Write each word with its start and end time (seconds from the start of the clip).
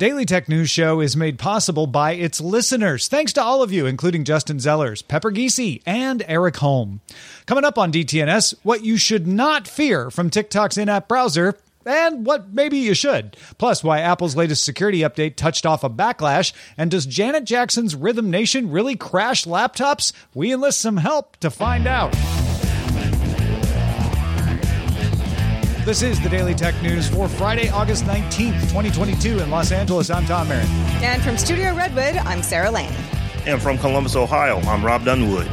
Daily 0.00 0.24
Tech 0.24 0.48
News 0.48 0.70
Show 0.70 1.02
is 1.02 1.14
made 1.14 1.38
possible 1.38 1.86
by 1.86 2.12
its 2.12 2.40
listeners. 2.40 3.06
Thanks 3.06 3.34
to 3.34 3.42
all 3.42 3.62
of 3.62 3.70
you, 3.70 3.84
including 3.84 4.24
Justin 4.24 4.56
Zellers, 4.56 5.06
Pepper 5.06 5.30
Geesey, 5.30 5.82
and 5.84 6.24
Eric 6.26 6.56
Holm. 6.56 7.02
Coming 7.44 7.66
up 7.66 7.76
on 7.76 7.92
DTNS, 7.92 8.54
what 8.62 8.82
you 8.82 8.96
should 8.96 9.26
not 9.26 9.68
fear 9.68 10.10
from 10.10 10.30
TikTok's 10.30 10.78
in 10.78 10.88
app 10.88 11.06
browser. 11.06 11.58
And 11.84 12.24
what 12.24 12.48
maybe 12.48 12.78
you 12.78 12.94
should. 12.94 13.36
Plus, 13.58 13.84
why 13.84 14.00
Apple's 14.00 14.36
latest 14.36 14.64
security 14.64 15.00
update 15.00 15.36
touched 15.36 15.66
off 15.66 15.84
a 15.84 15.90
backlash. 15.90 16.54
And 16.78 16.90
does 16.90 17.04
Janet 17.04 17.44
Jackson's 17.44 17.94
Rhythm 17.94 18.30
Nation 18.30 18.70
really 18.70 18.96
crash 18.96 19.44
laptops? 19.44 20.14
We 20.32 20.50
enlist 20.50 20.80
some 20.80 20.96
help 20.96 21.36
to 21.38 21.50
find 21.50 21.86
out. 21.86 22.16
This 25.84 26.02
is 26.02 26.20
the 26.20 26.28
Daily 26.28 26.54
Tech 26.54 26.80
News 26.82 27.08
for 27.08 27.26
Friday, 27.26 27.70
August 27.70 28.04
19th, 28.04 28.60
2022 28.68 29.38
in 29.38 29.50
Los 29.50 29.72
Angeles. 29.72 30.10
I'm 30.10 30.26
Tom 30.26 30.48
Merritt. 30.48 30.68
And 31.02 31.22
from 31.22 31.38
Studio 31.38 31.74
Redwood, 31.74 32.18
I'm 32.18 32.42
Sarah 32.42 32.70
Lane. 32.70 32.92
And 33.46 33.60
from 33.60 33.78
Columbus, 33.78 34.14
Ohio, 34.14 34.58
I'm 34.60 34.84
Rob 34.84 35.06
Dunwood. 35.06 35.48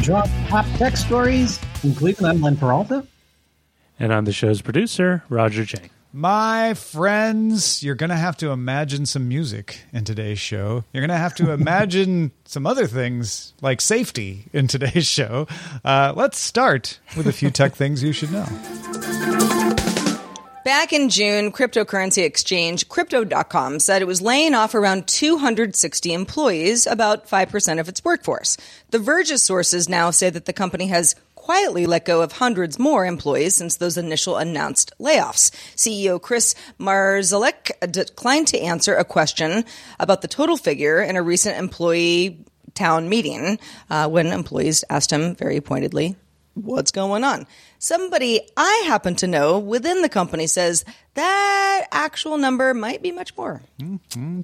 Drop 0.00 0.28
top 0.46 0.64
tech 0.76 0.96
stories 0.96 1.58
in 1.82 1.92
Cleveland. 1.92 2.36
I'm 2.36 2.40
Len 2.42 2.56
Peralta. 2.56 3.04
And 3.98 4.14
I'm 4.14 4.24
the 4.24 4.32
show's 4.32 4.62
producer, 4.62 5.24
Roger 5.28 5.66
Chang. 5.66 5.90
My 6.14 6.74
friends, 6.74 7.82
you're 7.82 7.94
going 7.94 8.10
to 8.10 8.16
have 8.16 8.36
to 8.38 8.50
imagine 8.50 9.06
some 9.06 9.28
music 9.28 9.78
in 9.94 10.04
today's 10.04 10.38
show. 10.38 10.84
You're 10.92 11.00
going 11.00 11.08
to 11.08 11.16
have 11.16 11.34
to 11.36 11.50
imagine 11.52 12.32
some 12.44 12.66
other 12.66 12.86
things 12.86 13.54
like 13.62 13.80
safety 13.80 14.44
in 14.52 14.66
today's 14.66 15.06
show. 15.06 15.46
Uh, 15.82 16.12
let's 16.14 16.38
start 16.38 17.00
with 17.16 17.26
a 17.26 17.32
few 17.32 17.50
tech 17.50 17.74
things 17.74 18.02
you 18.02 18.12
should 18.12 18.30
know. 18.30 18.44
Back 20.66 20.92
in 20.92 21.08
June, 21.08 21.50
cryptocurrency 21.50 22.24
exchange 22.24 22.88
Crypto.com 22.90 23.80
said 23.80 24.02
it 24.02 24.06
was 24.06 24.20
laying 24.20 24.54
off 24.54 24.74
around 24.74 25.08
260 25.08 26.12
employees, 26.12 26.86
about 26.86 27.26
5% 27.26 27.80
of 27.80 27.88
its 27.88 28.04
workforce. 28.04 28.58
The 28.90 28.98
Verge's 28.98 29.42
sources 29.42 29.88
now 29.88 30.10
say 30.10 30.28
that 30.28 30.44
the 30.44 30.52
company 30.52 30.88
has 30.88 31.16
quietly 31.42 31.86
let 31.86 32.04
go 32.04 32.22
of 32.22 32.30
hundreds 32.30 32.78
more 32.78 33.04
employees 33.04 33.56
since 33.56 33.76
those 33.76 33.98
initial 33.98 34.36
announced 34.36 34.92
layoffs. 35.00 35.50
CEO 35.74 36.22
Chris 36.22 36.54
Marszalek 36.78 37.72
declined 37.90 38.46
to 38.46 38.60
answer 38.60 38.94
a 38.94 39.04
question 39.04 39.64
about 39.98 40.22
the 40.22 40.28
total 40.28 40.56
figure 40.56 41.02
in 41.02 41.16
a 41.16 41.22
recent 41.22 41.58
employee 41.58 42.44
town 42.74 43.08
meeting 43.08 43.58
uh, 43.90 44.08
when 44.08 44.28
employees 44.28 44.84
asked 44.88 45.12
him 45.12 45.34
very 45.34 45.60
pointedly, 45.60 46.14
What's 46.54 46.90
going 46.90 47.24
on? 47.24 47.46
Somebody 47.78 48.40
I 48.56 48.84
happen 48.86 49.16
to 49.16 49.26
know 49.26 49.58
within 49.58 50.02
the 50.02 50.10
company 50.10 50.46
says 50.46 50.84
that 51.14 51.86
actual 51.90 52.36
number 52.36 52.74
might 52.74 53.02
be 53.02 53.10
much 53.10 53.34
more. 53.36 53.62
Mm-hmm. 53.80 54.42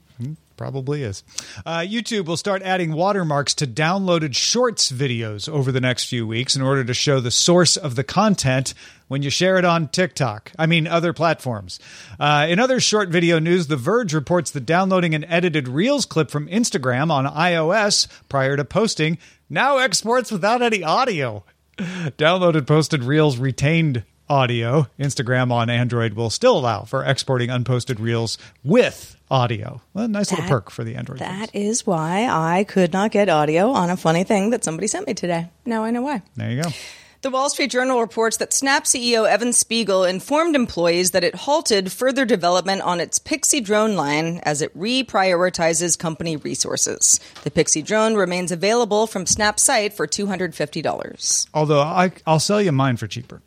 Probably 0.58 1.04
is. 1.04 1.22
Uh, 1.64 1.78
YouTube 1.78 2.26
will 2.26 2.36
start 2.36 2.62
adding 2.62 2.92
watermarks 2.92 3.54
to 3.54 3.66
downloaded 3.66 4.34
shorts 4.34 4.90
videos 4.90 5.48
over 5.48 5.70
the 5.70 5.80
next 5.80 6.06
few 6.06 6.26
weeks 6.26 6.56
in 6.56 6.62
order 6.62 6.84
to 6.84 6.92
show 6.92 7.20
the 7.20 7.30
source 7.30 7.76
of 7.76 7.94
the 7.94 8.02
content 8.02 8.74
when 9.06 9.22
you 9.22 9.30
share 9.30 9.56
it 9.56 9.64
on 9.64 9.86
TikTok. 9.86 10.50
I 10.58 10.66
mean, 10.66 10.88
other 10.88 11.12
platforms. 11.12 11.78
Uh, 12.18 12.46
in 12.50 12.58
other 12.58 12.80
short 12.80 13.08
video 13.08 13.38
news, 13.38 13.68
The 13.68 13.76
Verge 13.76 14.12
reports 14.12 14.50
that 14.50 14.66
downloading 14.66 15.14
an 15.14 15.24
edited 15.26 15.68
Reels 15.68 16.04
clip 16.04 16.28
from 16.28 16.48
Instagram 16.48 17.10
on 17.12 17.24
iOS 17.24 18.08
prior 18.28 18.56
to 18.56 18.64
posting 18.64 19.16
now 19.48 19.78
exports 19.78 20.32
without 20.32 20.60
any 20.60 20.82
audio. 20.82 21.44
Downloaded 21.78 22.66
posted 22.66 23.04
Reels 23.04 23.38
retained 23.38 24.02
audio. 24.28 24.86
Instagram 24.98 25.50
on 25.52 25.70
Android 25.70 26.14
will 26.14 26.30
still 26.30 26.58
allow 26.58 26.82
for 26.82 27.04
exporting 27.04 27.50
unposted 27.50 27.98
Reels 28.00 28.38
with 28.64 29.16
audio. 29.30 29.80
Well, 29.94 30.04
a 30.04 30.08
nice 30.08 30.30
That- 30.30 30.36
little 30.40 30.48
perk 30.50 30.70
for 30.70 30.84
the 30.84 30.94
Android. 30.96 31.18
That 31.18 31.54
is 31.54 31.86
why 31.86 32.26
I 32.30 32.64
could 32.64 32.92
not 32.92 33.10
get 33.10 33.28
audio 33.28 33.70
on 33.70 33.90
a 33.90 33.96
funny 33.96 34.24
thing 34.24 34.50
that 34.50 34.64
somebody 34.64 34.86
sent 34.86 35.06
me 35.06 35.14
today. 35.14 35.48
Now 35.66 35.84
I 35.84 35.90
know 35.90 36.02
why. 36.02 36.22
There 36.36 36.50
you 36.50 36.62
go. 36.62 36.70
The 37.20 37.30
Wall 37.30 37.50
Street 37.50 37.72
Journal 37.72 38.00
reports 38.00 38.36
that 38.36 38.52
Snap 38.52 38.84
CEO 38.84 39.28
Evan 39.28 39.52
Spiegel 39.52 40.04
informed 40.04 40.54
employees 40.54 41.10
that 41.10 41.24
it 41.24 41.34
halted 41.34 41.90
further 41.90 42.24
development 42.24 42.80
on 42.82 43.00
its 43.00 43.18
Pixie 43.18 43.60
drone 43.60 43.96
line 43.96 44.38
as 44.44 44.62
it 44.62 44.72
reprioritizes 44.78 45.98
company 45.98 46.36
resources. 46.36 47.18
The 47.42 47.50
Pixie 47.50 47.82
drone 47.82 48.14
remains 48.14 48.52
available 48.52 49.08
from 49.08 49.26
Snap's 49.26 49.64
site 49.64 49.94
for 49.94 50.06
$250. 50.06 51.46
Although 51.54 51.80
I, 51.80 52.12
I'll 52.24 52.38
sell 52.38 52.62
you 52.62 52.70
mine 52.70 52.96
for 52.96 53.08
cheaper. 53.08 53.42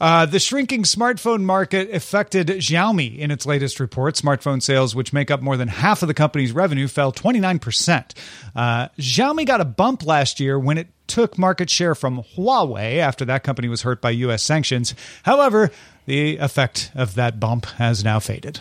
Uh, 0.00 0.26
the 0.26 0.38
shrinking 0.38 0.82
smartphone 0.82 1.42
market 1.42 1.90
affected 1.94 2.48
Xiaomi 2.48 3.18
in 3.18 3.30
its 3.30 3.46
latest 3.46 3.80
report. 3.80 4.14
Smartphone 4.14 4.62
sales, 4.62 4.94
which 4.94 5.12
make 5.12 5.30
up 5.30 5.40
more 5.40 5.56
than 5.56 5.68
half 5.68 6.02
of 6.02 6.08
the 6.08 6.14
company's 6.14 6.52
revenue, 6.52 6.88
fell 6.88 7.12
29%. 7.12 8.12
Uh, 8.54 8.88
Xiaomi 8.98 9.46
got 9.46 9.60
a 9.60 9.64
bump 9.64 10.04
last 10.04 10.40
year 10.40 10.58
when 10.58 10.78
it 10.78 10.88
took 11.06 11.38
market 11.38 11.70
share 11.70 11.94
from 11.94 12.22
Huawei 12.36 12.98
after 12.98 13.24
that 13.26 13.44
company 13.44 13.68
was 13.68 13.82
hurt 13.82 14.00
by 14.00 14.10
U.S. 14.10 14.42
sanctions. 14.42 14.94
However, 15.22 15.70
the 16.06 16.36
effect 16.38 16.90
of 16.94 17.14
that 17.14 17.38
bump 17.38 17.66
has 17.76 18.04
now 18.04 18.18
faded. 18.18 18.60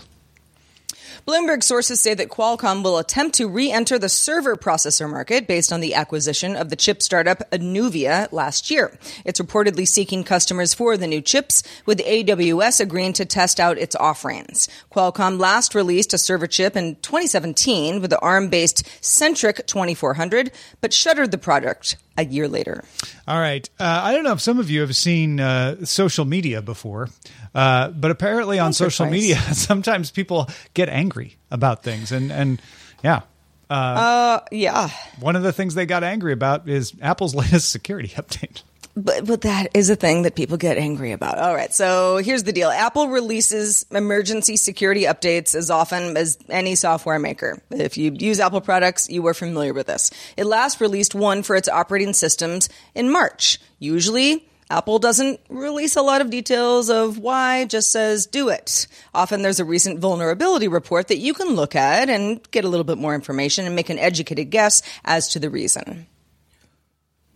Bloomberg 1.28 1.64
sources 1.64 2.00
say 2.00 2.14
that 2.14 2.30
Qualcomm 2.30 2.84
will 2.84 3.00
attempt 3.00 3.38
to 3.38 3.48
re 3.48 3.72
enter 3.72 3.98
the 3.98 4.10
server 4.10 4.56
processor 4.56 5.10
market 5.10 5.48
based 5.48 5.74
on 5.74 5.80
the 5.80 5.96
acquisition 5.96 6.56
of 6.56 6.70
the 6.70 6.76
chip 6.76 7.02
startup 7.02 7.50
Nuvia 7.50 8.32
last 8.32 8.70
year. 8.70 8.96
It's 9.26 9.42
reportedly 9.42 9.88
seeking 9.88 10.24
customers 10.24 10.76
for 10.76 10.98
the 10.98 11.08
new 11.08 11.22
chips, 11.22 11.64
with 11.88 11.98
AWS 11.98 12.80
agreeing 12.80 13.14
to 13.14 13.26
test 13.26 13.60
out 13.60 13.80
its 13.80 13.96
offerings. 13.96 14.68
Qualcomm 14.92 15.40
last 15.40 15.74
released 15.74 16.14
a 16.14 16.20
server 16.20 16.46
chip 16.46 16.76
in 16.76 16.96
2017 16.98 18.02
with 18.02 18.12
the 18.12 18.20
ARM 18.20 18.50
based 18.50 18.86
Centriq 19.02 19.66
2400, 19.66 20.52
but 20.80 20.94
shuttered 20.94 21.32
the 21.32 21.40
product 21.40 21.96
a 22.18 22.26
year 22.26 22.48
later. 22.48 22.84
All 23.28 23.40
right. 23.40 23.68
Uh, 23.80 24.02
I 24.04 24.14
don't 24.14 24.24
know 24.24 24.34
if 24.34 24.42
some 24.42 24.60
of 24.60 24.70
you 24.70 24.82
have 24.82 24.96
seen 24.96 25.40
uh, 25.40 25.86
social 25.86 26.24
media 26.24 26.62
before, 26.62 27.10
uh, 27.54 27.90
but 27.90 28.12
apparently 28.12 28.60
on 28.60 28.74
social 28.74 29.06
media, 29.06 29.38
sometimes 29.54 30.12
people 30.12 30.50
get 30.74 30.90
angry 30.90 31.15
about 31.52 31.84
things. 31.84 32.12
And, 32.12 32.32
and 32.32 32.62
yeah, 33.04 33.22
Uh, 33.70 34.40
yeah. 34.52 34.90
one 35.20 35.36
of 35.36 35.44
the 35.44 35.52
things 35.54 35.74
they 35.76 35.86
got 35.86 36.04
angry 36.04 36.34
about 36.34 36.68
is 36.70 36.94
Apple's 37.02 37.34
latest 37.42 37.72
security 37.72 38.10
update. 38.10 38.62
But 38.98 39.26
but 39.26 39.42
that 39.42 39.72
is 39.74 39.90
a 39.90 39.96
thing 39.98 40.22
that 40.22 40.36
people 40.36 40.56
get 40.56 40.78
angry 40.78 41.12
about. 41.12 41.38
All 41.38 41.54
right, 41.54 41.74
so 41.74 42.16
here's 42.16 42.44
the 42.44 42.54
deal: 42.54 42.70
Apple 42.70 43.10
releases 43.10 43.86
emergency 43.92 44.56
security 44.56 45.02
updates 45.04 45.54
as 45.54 45.70
often 45.70 46.16
as 46.16 46.38
any 46.48 46.76
software 46.76 47.20
maker. 47.20 47.62
If 47.72 47.98
you 47.98 48.14
use 48.18 48.40
Apple 48.40 48.62
products, 48.62 49.10
you 49.10 49.28
are 49.28 49.34
familiar 49.34 49.74
with 49.74 49.88
this. 49.88 50.12
It 50.38 50.46
last 50.46 50.80
released 50.80 51.14
one 51.14 51.44
for 51.44 51.58
its 51.58 51.68
operating 51.68 52.14
systems 52.14 52.70
in 52.94 53.12
March. 53.12 53.60
Usually. 53.80 54.48
Apple 54.70 54.98
doesn't 54.98 55.40
release 55.50 55.96
a 55.96 56.02
lot 56.02 56.22
of 56.22 56.30
details 56.30 56.90
of 56.90 57.20
why, 57.20 57.66
just 57.66 57.92
says 57.92 58.26
do 58.26 58.50
it. 58.50 58.88
Often 59.14 59.44
there's 59.44 59.60
a 59.60 59.66
recent 59.66 60.00
vulnerability 60.00 60.68
report 60.68 61.08
that 61.10 61.18
you 61.18 61.34
can 61.34 61.50
look 61.50 61.76
at 61.76 62.10
and 62.10 62.42
get 62.52 62.66
a 62.66 62.70
little 62.70 62.84
bit 62.84 62.98
more 62.98 63.14
information 63.14 63.66
and 63.66 63.76
make 63.76 63.90
an 63.90 64.00
educated 64.00 64.50
guess 64.50 64.82
as 65.04 65.28
to 65.30 65.40
the 65.40 65.50
reason. 65.50 66.08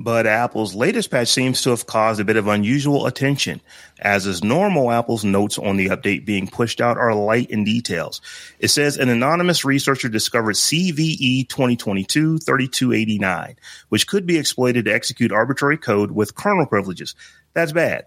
But 0.02 0.26
Apple's 0.26 0.74
latest 0.74 1.12
patch 1.12 1.28
seems 1.28 1.62
to 1.64 1.72
have 1.72 1.86
caused 1.86 2.22
a 2.22 2.24
bit 2.24 2.38
of 2.38 2.48
unusual 2.48 3.06
attention. 3.06 3.60
As 4.00 4.26
is 4.26 4.42
normal, 4.42 4.94
Apple's 4.94 5.26
notes 5.26 5.58
on 5.58 5.76
the 5.76 5.88
update 5.88 6.24
being 6.24 6.48
pushed 6.48 6.80
out 6.80 6.98
are 6.98 7.14
light 7.14 7.50
in 7.50 7.66
details. 7.66 8.22
It 8.60 8.70
says 8.70 8.96
an 8.96 9.10
anonymous 9.10 9.66
researcher 9.66 10.08
discovered 10.08 10.56
CVE 10.56 11.48
2022-3289, 11.48 13.56
which 13.90 14.08
could 14.08 14.26
be 14.26 14.38
exploited 14.38 14.86
to 14.86 14.94
execute 14.94 15.34
arbitrary 15.34 15.78
code 15.78 16.12
with 16.12 16.34
kernel 16.34 16.66
privileges. 16.66 17.14
That's 17.54 17.74
bad. 17.74 18.06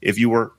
If 0.00 0.18
you 0.18 0.30
were 0.30 0.54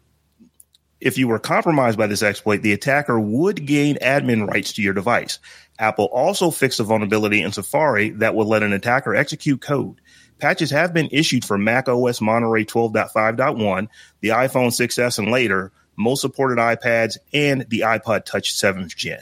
if 1.01 1.17
you 1.17 1.29
were 1.29 1.39
compromised 1.39 1.97
by 1.97 2.07
this 2.07 2.23
exploit, 2.23 2.61
the 2.61 2.73
attacker 2.73 3.17
would 3.19 3.65
gain 3.65 3.95
admin 3.97 4.47
rights 4.47 4.73
to 4.73 4.81
your 4.81 4.93
device. 4.93 5.39
Apple 5.77 6.09
also 6.11 6.51
fixed 6.51 6.81
a 6.81 6.83
vulnerability 6.83 7.41
in 7.41 7.53
Safari 7.53 8.09
that 8.11 8.35
would 8.35 8.47
let 8.47 8.63
an 8.63 8.73
attacker 8.73 9.15
execute 9.15 9.61
code. 9.61 10.01
Patches 10.39 10.71
have 10.71 10.93
been 10.93 11.09
issued 11.11 11.45
for 11.45 11.57
Mac 11.57 11.87
OS 11.87 12.21
Monterey 12.21 12.65
12.5.1, 12.65 13.87
the 14.21 14.29
iPhone 14.29 14.69
6s 14.69 15.19
and 15.19 15.31
later, 15.31 15.71
most 15.95 16.21
supported 16.21 16.57
iPads, 16.57 17.17
and 17.33 17.65
the 17.69 17.81
iPod 17.81 18.25
Touch 18.25 18.55
7th 18.55 18.95
Gen. 18.95 19.21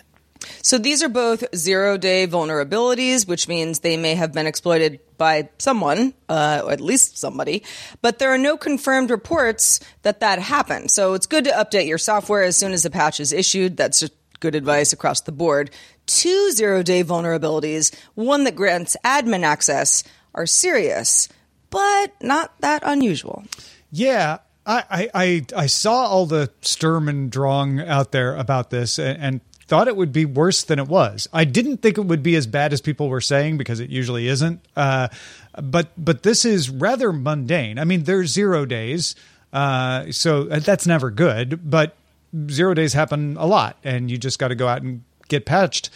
So 0.62 0.78
these 0.78 1.02
are 1.04 1.10
both 1.10 1.44
zero 1.56 1.98
day 1.98 2.28
vulnerabilities, 2.28 3.28
which 3.28 3.48
means 3.48 3.80
they 3.80 3.98
may 3.98 4.16
have 4.16 4.34
been 4.34 4.48
exploited 4.48 5.00
by 5.18 5.50
someone, 5.58 6.14
uh, 6.30 6.62
or 6.64 6.72
at 6.72 6.82
least 6.82 7.18
somebody, 7.18 7.64
but 8.02 8.20
there 8.20 8.32
are 8.32 8.38
no 8.38 8.56
confirmed 8.56 9.10
reports 9.10 9.80
that 10.04 10.20
that 10.20 10.40
happened. 10.40 10.92
So 10.92 11.16
it's 11.16 11.26
good 11.26 11.46
to 11.46 11.52
update 11.52 11.88
your 11.88 11.98
software 11.98 12.44
as 12.44 12.56
soon 12.56 12.72
as 12.72 12.86
a 12.86 12.90
patch 12.90 13.20
is 13.20 13.34
issued. 13.34 13.78
That's 13.78 14.08
good 14.40 14.56
advice 14.56 14.94
across 14.94 15.22
the 15.22 15.32
board. 15.32 15.72
Two 16.06 16.52
zero 16.52 16.84
day 16.84 17.04
vulnerabilities, 17.04 17.94
one 18.14 18.44
that 18.44 18.56
grants 18.56 18.96
admin 19.04 19.44
access 19.44 20.04
are 20.38 20.46
serious, 20.46 21.28
but 21.70 22.14
not 22.22 22.54
that 22.62 22.84
unusual. 22.86 23.44
Yeah, 23.92 24.38
I, 24.66 25.10
I, 25.14 25.46
I 25.56 25.66
saw 25.66 26.06
all 26.06 26.26
the 26.26 26.52
Sturm 26.62 27.10
and 27.10 27.32
Drang 27.32 27.80
out 27.80 28.12
there 28.12 28.36
about 28.36 28.70
this 28.70 29.00
and, 29.00 29.22
and, 29.22 29.42
thought 29.68 29.90
it 29.90 29.98
would 29.98 30.14
be 30.14 30.24
worse 30.24 30.64
than 30.64 30.80
it 30.80 30.88
was. 30.88 31.28
I 31.34 31.44
didn't 31.44 31.82
think 31.82 31.98
it 31.98 32.06
would 32.06 32.24
be 32.24 32.38
as 32.38 32.48
bad 32.48 32.72
as 32.72 32.80
people 32.80 33.10
were 33.10 33.20
saying 33.20 33.58
because 33.58 33.82
it 33.82 33.90
usually 33.90 34.30
isn't. 34.30 34.66
Uh, 34.78 35.10
but 35.62 35.90
but 35.98 36.24
this 36.24 36.46
is 36.46 36.70
rather 36.70 37.12
mundane. 37.12 37.78
I 37.78 37.84
mean, 37.84 38.04
there's 38.04 38.32
zero 38.32 38.66
days, 38.66 39.14
uh, 39.52 40.10
so 40.12 40.46
that's 40.46 40.88
never 40.88 41.12
good. 41.12 41.70
But 41.70 41.98
zero 42.50 42.76
days 42.76 42.94
happen 42.94 43.36
a 43.36 43.46
lot, 43.46 43.76
and 43.84 44.10
you 44.10 44.18
just 44.18 44.40
got 44.40 44.48
to 44.48 44.56
go 44.56 44.70
out 44.70 44.84
and 44.84 45.04
get 45.28 45.46
patched 45.46 45.90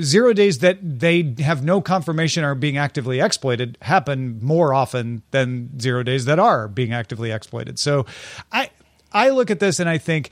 zero 0.00 0.32
days 0.32 0.58
that 0.58 0.78
they 0.82 1.34
have 1.38 1.62
no 1.62 1.80
confirmation 1.80 2.44
are 2.44 2.54
being 2.54 2.76
actively 2.76 3.20
exploited 3.20 3.76
happen 3.82 4.38
more 4.42 4.72
often 4.72 5.22
than 5.30 5.78
zero 5.78 6.02
days 6.02 6.24
that 6.24 6.38
are 6.38 6.68
being 6.68 6.92
actively 6.92 7.30
exploited. 7.30 7.78
So 7.78 8.06
I 8.50 8.70
I 9.12 9.30
look 9.30 9.50
at 9.50 9.60
this 9.60 9.80
and 9.80 9.88
I 9.88 9.98
think 9.98 10.30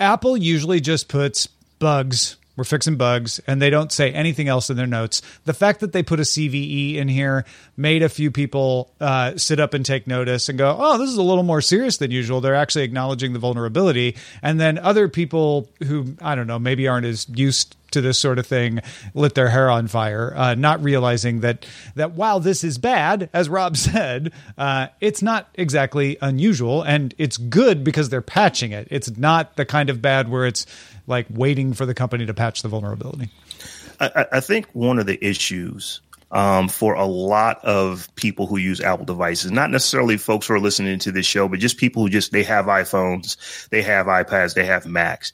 Apple 0.00 0.36
usually 0.36 0.80
just 0.80 1.08
puts 1.08 1.46
bugs 1.78 2.36
we're 2.56 2.64
fixing 2.64 2.96
bugs 2.96 3.40
and 3.46 3.60
they 3.60 3.70
don't 3.70 3.90
say 3.90 4.12
anything 4.12 4.48
else 4.48 4.70
in 4.70 4.76
their 4.76 4.86
notes. 4.86 5.22
The 5.44 5.54
fact 5.54 5.80
that 5.80 5.92
they 5.92 6.02
put 6.02 6.20
a 6.20 6.22
cve 6.22 6.94
in 6.94 7.08
here 7.08 7.44
made 7.76 8.02
a 8.02 8.08
few 8.08 8.30
people 8.30 8.92
uh, 9.00 9.36
sit 9.36 9.58
up 9.58 9.74
and 9.74 9.84
take 9.84 10.06
notice 10.06 10.48
and 10.48 10.56
go 10.56 10.76
oh 10.78 10.98
this 10.98 11.10
is 11.10 11.16
a 11.16 11.22
little 11.22 11.42
more 11.42 11.60
serious 11.60 11.96
than 11.96 12.10
usual. 12.10 12.40
They're 12.40 12.54
actually 12.54 12.84
acknowledging 12.84 13.32
the 13.32 13.38
vulnerability. 13.38 14.16
And 14.42 14.60
then 14.60 14.78
other 14.78 15.08
people 15.08 15.68
who 15.84 16.16
i 16.22 16.34
don't 16.34 16.46
know 16.46 16.58
maybe 16.58 16.86
aren't 16.86 17.06
as 17.06 17.28
used 17.28 17.76
to 17.94 18.00
this 18.00 18.18
sort 18.18 18.38
of 18.38 18.46
thing 18.46 18.80
lit 19.14 19.34
their 19.34 19.48
hair 19.48 19.70
on 19.70 19.88
fire, 19.88 20.32
uh, 20.36 20.54
not 20.54 20.82
realizing 20.82 21.40
that 21.40 21.66
that 21.94 22.12
while 22.12 22.40
this 22.40 22.62
is 22.62 22.78
bad, 22.78 23.30
as 23.32 23.48
Rob 23.48 23.76
said, 23.78 24.32
uh, 24.58 24.88
it's 25.00 25.22
not 25.22 25.48
exactly 25.54 26.18
unusual, 26.20 26.82
and 26.82 27.14
it's 27.18 27.36
good 27.36 27.82
because 27.82 28.10
they're 28.10 28.22
patching 28.22 28.72
it. 28.72 28.86
It's 28.90 29.16
not 29.16 29.56
the 29.56 29.64
kind 29.64 29.90
of 29.90 30.02
bad 30.02 30.28
where 30.28 30.46
it's 30.46 30.66
like 31.06 31.26
waiting 31.30 31.72
for 31.72 31.86
the 31.86 31.94
company 31.94 32.26
to 32.26 32.34
patch 32.34 32.62
the 32.62 32.68
vulnerability. 32.68 33.30
I, 34.00 34.26
I 34.32 34.40
think 34.40 34.66
one 34.72 34.98
of 34.98 35.06
the 35.06 35.24
issues 35.24 36.00
um, 36.32 36.68
for 36.68 36.94
a 36.94 37.06
lot 37.06 37.64
of 37.64 38.12
people 38.16 38.46
who 38.46 38.56
use 38.56 38.80
Apple 38.80 39.04
devices, 39.04 39.52
not 39.52 39.70
necessarily 39.70 40.16
folks 40.16 40.48
who 40.48 40.54
are 40.54 40.60
listening 40.60 40.98
to 41.00 41.12
this 41.12 41.26
show, 41.26 41.48
but 41.48 41.60
just 41.60 41.78
people 41.78 42.02
who 42.02 42.08
just 42.08 42.32
they 42.32 42.42
have 42.42 42.66
iPhones, 42.66 43.68
they 43.68 43.82
have 43.82 44.06
iPads, 44.06 44.54
they 44.54 44.66
have 44.66 44.84
Macs 44.84 45.32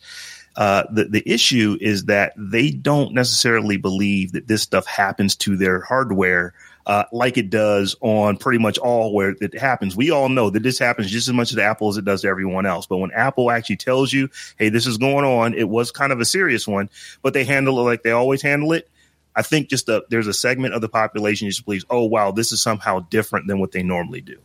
uh, 0.60 0.84
the 0.92 1.06
the 1.06 1.22
issue 1.24 1.78
is 1.80 2.04
that 2.04 2.34
they 2.36 2.70
don't 2.70 3.14
necessarily 3.14 3.78
believe 3.78 4.32
that 4.32 4.46
this 4.46 4.60
stuff 4.60 4.84
happens 4.84 5.34
to 5.34 5.56
their 5.56 5.80
hardware 5.80 6.52
uh, 6.84 7.04
like 7.12 7.38
it 7.38 7.48
does 7.48 7.96
on 8.02 8.36
pretty 8.36 8.58
much 8.58 8.76
all 8.76 9.14
where 9.14 9.34
it 9.40 9.58
happens. 9.58 9.96
We 9.96 10.10
all 10.10 10.28
know 10.28 10.50
that 10.50 10.62
this 10.62 10.78
happens 10.78 11.10
just 11.10 11.28
as 11.28 11.32
much 11.32 11.50
to 11.52 11.62
Apple 11.62 11.88
as 11.88 11.96
it 11.96 12.04
does 12.04 12.22
to 12.22 12.28
everyone 12.28 12.66
else. 12.66 12.84
But 12.84 12.98
when 12.98 13.10
Apple 13.12 13.50
actually 13.50 13.76
tells 13.76 14.12
you, 14.12 14.28
"Hey, 14.58 14.68
this 14.68 14.86
is 14.86 14.98
going 14.98 15.24
on," 15.24 15.54
it 15.54 15.66
was 15.66 15.92
kind 15.92 16.12
of 16.12 16.20
a 16.20 16.26
serious 16.26 16.68
one, 16.68 16.90
but 17.22 17.32
they 17.32 17.44
handle 17.44 17.78
it 17.80 17.84
like 17.84 18.02
they 18.02 18.10
always 18.10 18.42
handle 18.42 18.74
it. 18.74 18.86
I 19.34 19.40
think 19.40 19.70
just 19.70 19.88
a, 19.88 20.04
there's 20.10 20.26
a 20.26 20.34
segment 20.34 20.74
of 20.74 20.82
the 20.82 20.90
population 20.90 21.48
just 21.48 21.64
believes, 21.64 21.86
"Oh, 21.88 22.04
wow, 22.04 22.32
this 22.32 22.52
is 22.52 22.60
somehow 22.60 23.00
different 23.00 23.46
than 23.46 23.60
what 23.60 23.72
they 23.72 23.82
normally 23.82 24.20
do." 24.20 24.36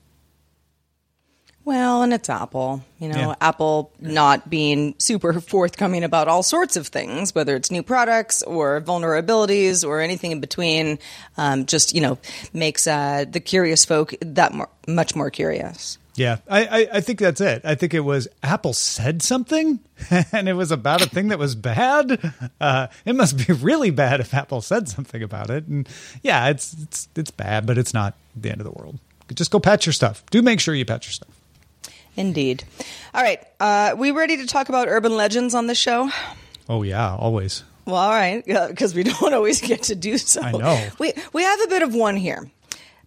Well, 1.66 2.04
and 2.04 2.14
it's 2.14 2.30
Apple. 2.30 2.84
You 3.00 3.10
know, 3.10 3.18
yeah. 3.18 3.36
Apple 3.42 3.92
not 4.00 4.50
being 4.50 4.94
super 5.00 5.34
forthcoming 5.42 6.04
about 6.04 6.28
all 6.28 6.44
sorts 6.44 6.78
of 6.78 6.88
things, 6.88 7.34
whether 7.34 7.56
it's 7.56 7.72
new 7.72 7.82
products 7.82 8.44
or 8.44 8.80
vulnerabilities 8.82 9.86
or 9.86 10.00
anything 10.00 10.32
in 10.32 10.40
between, 10.40 11.00
um, 11.38 11.66
just, 11.66 11.96
you 11.96 12.02
know, 12.02 12.20
makes 12.54 12.86
uh, 12.86 13.26
the 13.28 13.40
curious 13.40 13.84
folk 13.84 14.14
that 14.22 14.54
more, 14.54 14.70
much 14.88 15.16
more 15.16 15.32
curious. 15.32 15.98
Yeah, 16.14 16.38
I, 16.48 16.66
I, 16.66 16.88
I, 16.94 17.02
think 17.02 17.20
that's 17.20 17.42
it. 17.42 17.64
I 17.66 17.76
think 17.76 17.94
it 17.94 18.00
was 18.00 18.30
Apple 18.42 18.72
said 18.72 19.22
something, 19.22 19.80
and 20.32 20.48
it 20.48 20.54
was 20.54 20.72
about 20.72 21.02
a 21.02 21.10
thing 21.10 21.28
that 21.28 21.40
was 21.40 21.56
bad. 21.56 22.34
Uh, 22.62 22.88
it 23.06 23.16
must 23.16 23.46
be 23.46 23.52
really 23.52 23.90
bad 23.90 24.22
if 24.22 24.34
Apple 24.34 24.62
said 24.62 24.88
something 24.88 25.22
about 25.22 25.50
it. 25.50 25.68
And 25.68 25.90
yeah, 26.24 26.48
it's 26.48 26.74
it's 26.82 27.10
it's 27.16 27.32
bad, 27.32 27.66
but 27.66 27.78
it's 27.78 27.94
not 27.94 28.14
the 28.34 28.50
end 28.50 28.62
of 28.62 28.66
the 28.66 28.72
world. 28.72 28.98
Just 29.34 29.52
go 29.52 29.60
patch 29.60 29.86
your 29.86 29.94
stuff. 29.94 30.24
Do 30.32 30.42
make 30.42 30.62
sure 30.62 30.74
you 30.74 30.86
patch 30.86 31.08
your 31.08 31.14
stuff. 31.14 31.35
Indeed. 32.16 32.64
All 33.14 33.22
right. 33.22 33.40
Uh, 33.60 33.96
we 33.98 34.12
ready 34.12 34.38
to 34.38 34.48
talk 34.48 34.70
about 34.70 34.88
urban 34.88 35.16
legends 35.16 35.54
on 35.54 35.68
the 35.68 35.76
show? 35.76 36.10
Oh, 36.68 36.84
yeah, 36.84 37.16
always. 37.16 37.64
Well, 37.86 37.96
all 37.96 38.10
right, 38.10 38.44
because 38.70 38.96
we 38.96 39.04
don't 39.04 39.34
always 39.34 39.62
get 39.62 39.84
to 39.84 39.96
do 39.96 40.18
so. 40.18 40.42
I 40.42 40.52
know. 40.52 40.90
We, 41.00 41.14
we 41.34 41.44
have 41.44 41.62
a 41.62 41.68
bit 41.68 41.84
of 41.84 41.94
one 41.94 42.16
here, 42.16 42.50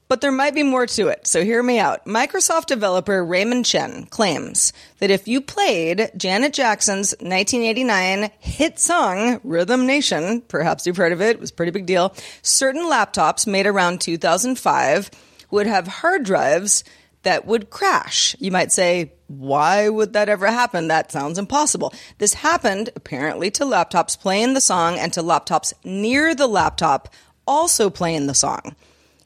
but 0.06 0.20
there 0.20 0.30
might 0.30 0.54
be 0.54 0.62
more 0.62 0.86
to 0.86 1.08
it, 1.08 1.26
so 1.26 1.42
hear 1.42 1.62
me 1.62 1.78
out. 1.80 2.04
Microsoft 2.04 2.66
developer 2.66 3.24
Raymond 3.24 3.66
Chen 3.66 4.06
claims 4.06 4.72
that 5.00 5.10
if 5.10 5.26
you 5.26 5.40
played 5.40 6.12
Janet 6.16 6.52
Jackson's 6.52 7.10
1989 7.18 8.30
hit 8.38 8.78
song, 8.78 9.40
Rhythm 9.42 9.86
Nation, 9.86 10.42
perhaps 10.42 10.86
you've 10.86 10.96
heard 10.96 11.12
of 11.12 11.20
it, 11.20 11.36
it 11.36 11.40
was 11.40 11.50
a 11.50 11.54
pretty 11.54 11.72
big 11.72 11.86
deal, 11.86 12.14
certain 12.42 12.84
laptops 12.84 13.46
made 13.46 13.66
around 13.66 14.00
2005 14.00 15.10
would 15.50 15.66
have 15.66 15.88
hard 15.88 16.24
drives 16.24 16.84
that 17.22 17.46
would 17.46 17.70
crash. 17.70 18.36
You 18.38 18.50
might 18.50 18.72
say, 18.72 19.12
why 19.26 19.88
would 19.88 20.14
that 20.14 20.28
ever 20.28 20.46
happen? 20.46 20.88
That 20.88 21.12
sounds 21.12 21.38
impossible. 21.38 21.92
This 22.18 22.34
happened 22.34 22.90
apparently 22.96 23.50
to 23.52 23.64
laptops 23.64 24.18
playing 24.18 24.54
the 24.54 24.60
song 24.60 24.98
and 24.98 25.12
to 25.12 25.22
laptops 25.22 25.72
near 25.84 26.34
the 26.34 26.46
laptop 26.46 27.12
also 27.46 27.90
playing 27.90 28.26
the 28.26 28.34
song. 28.34 28.76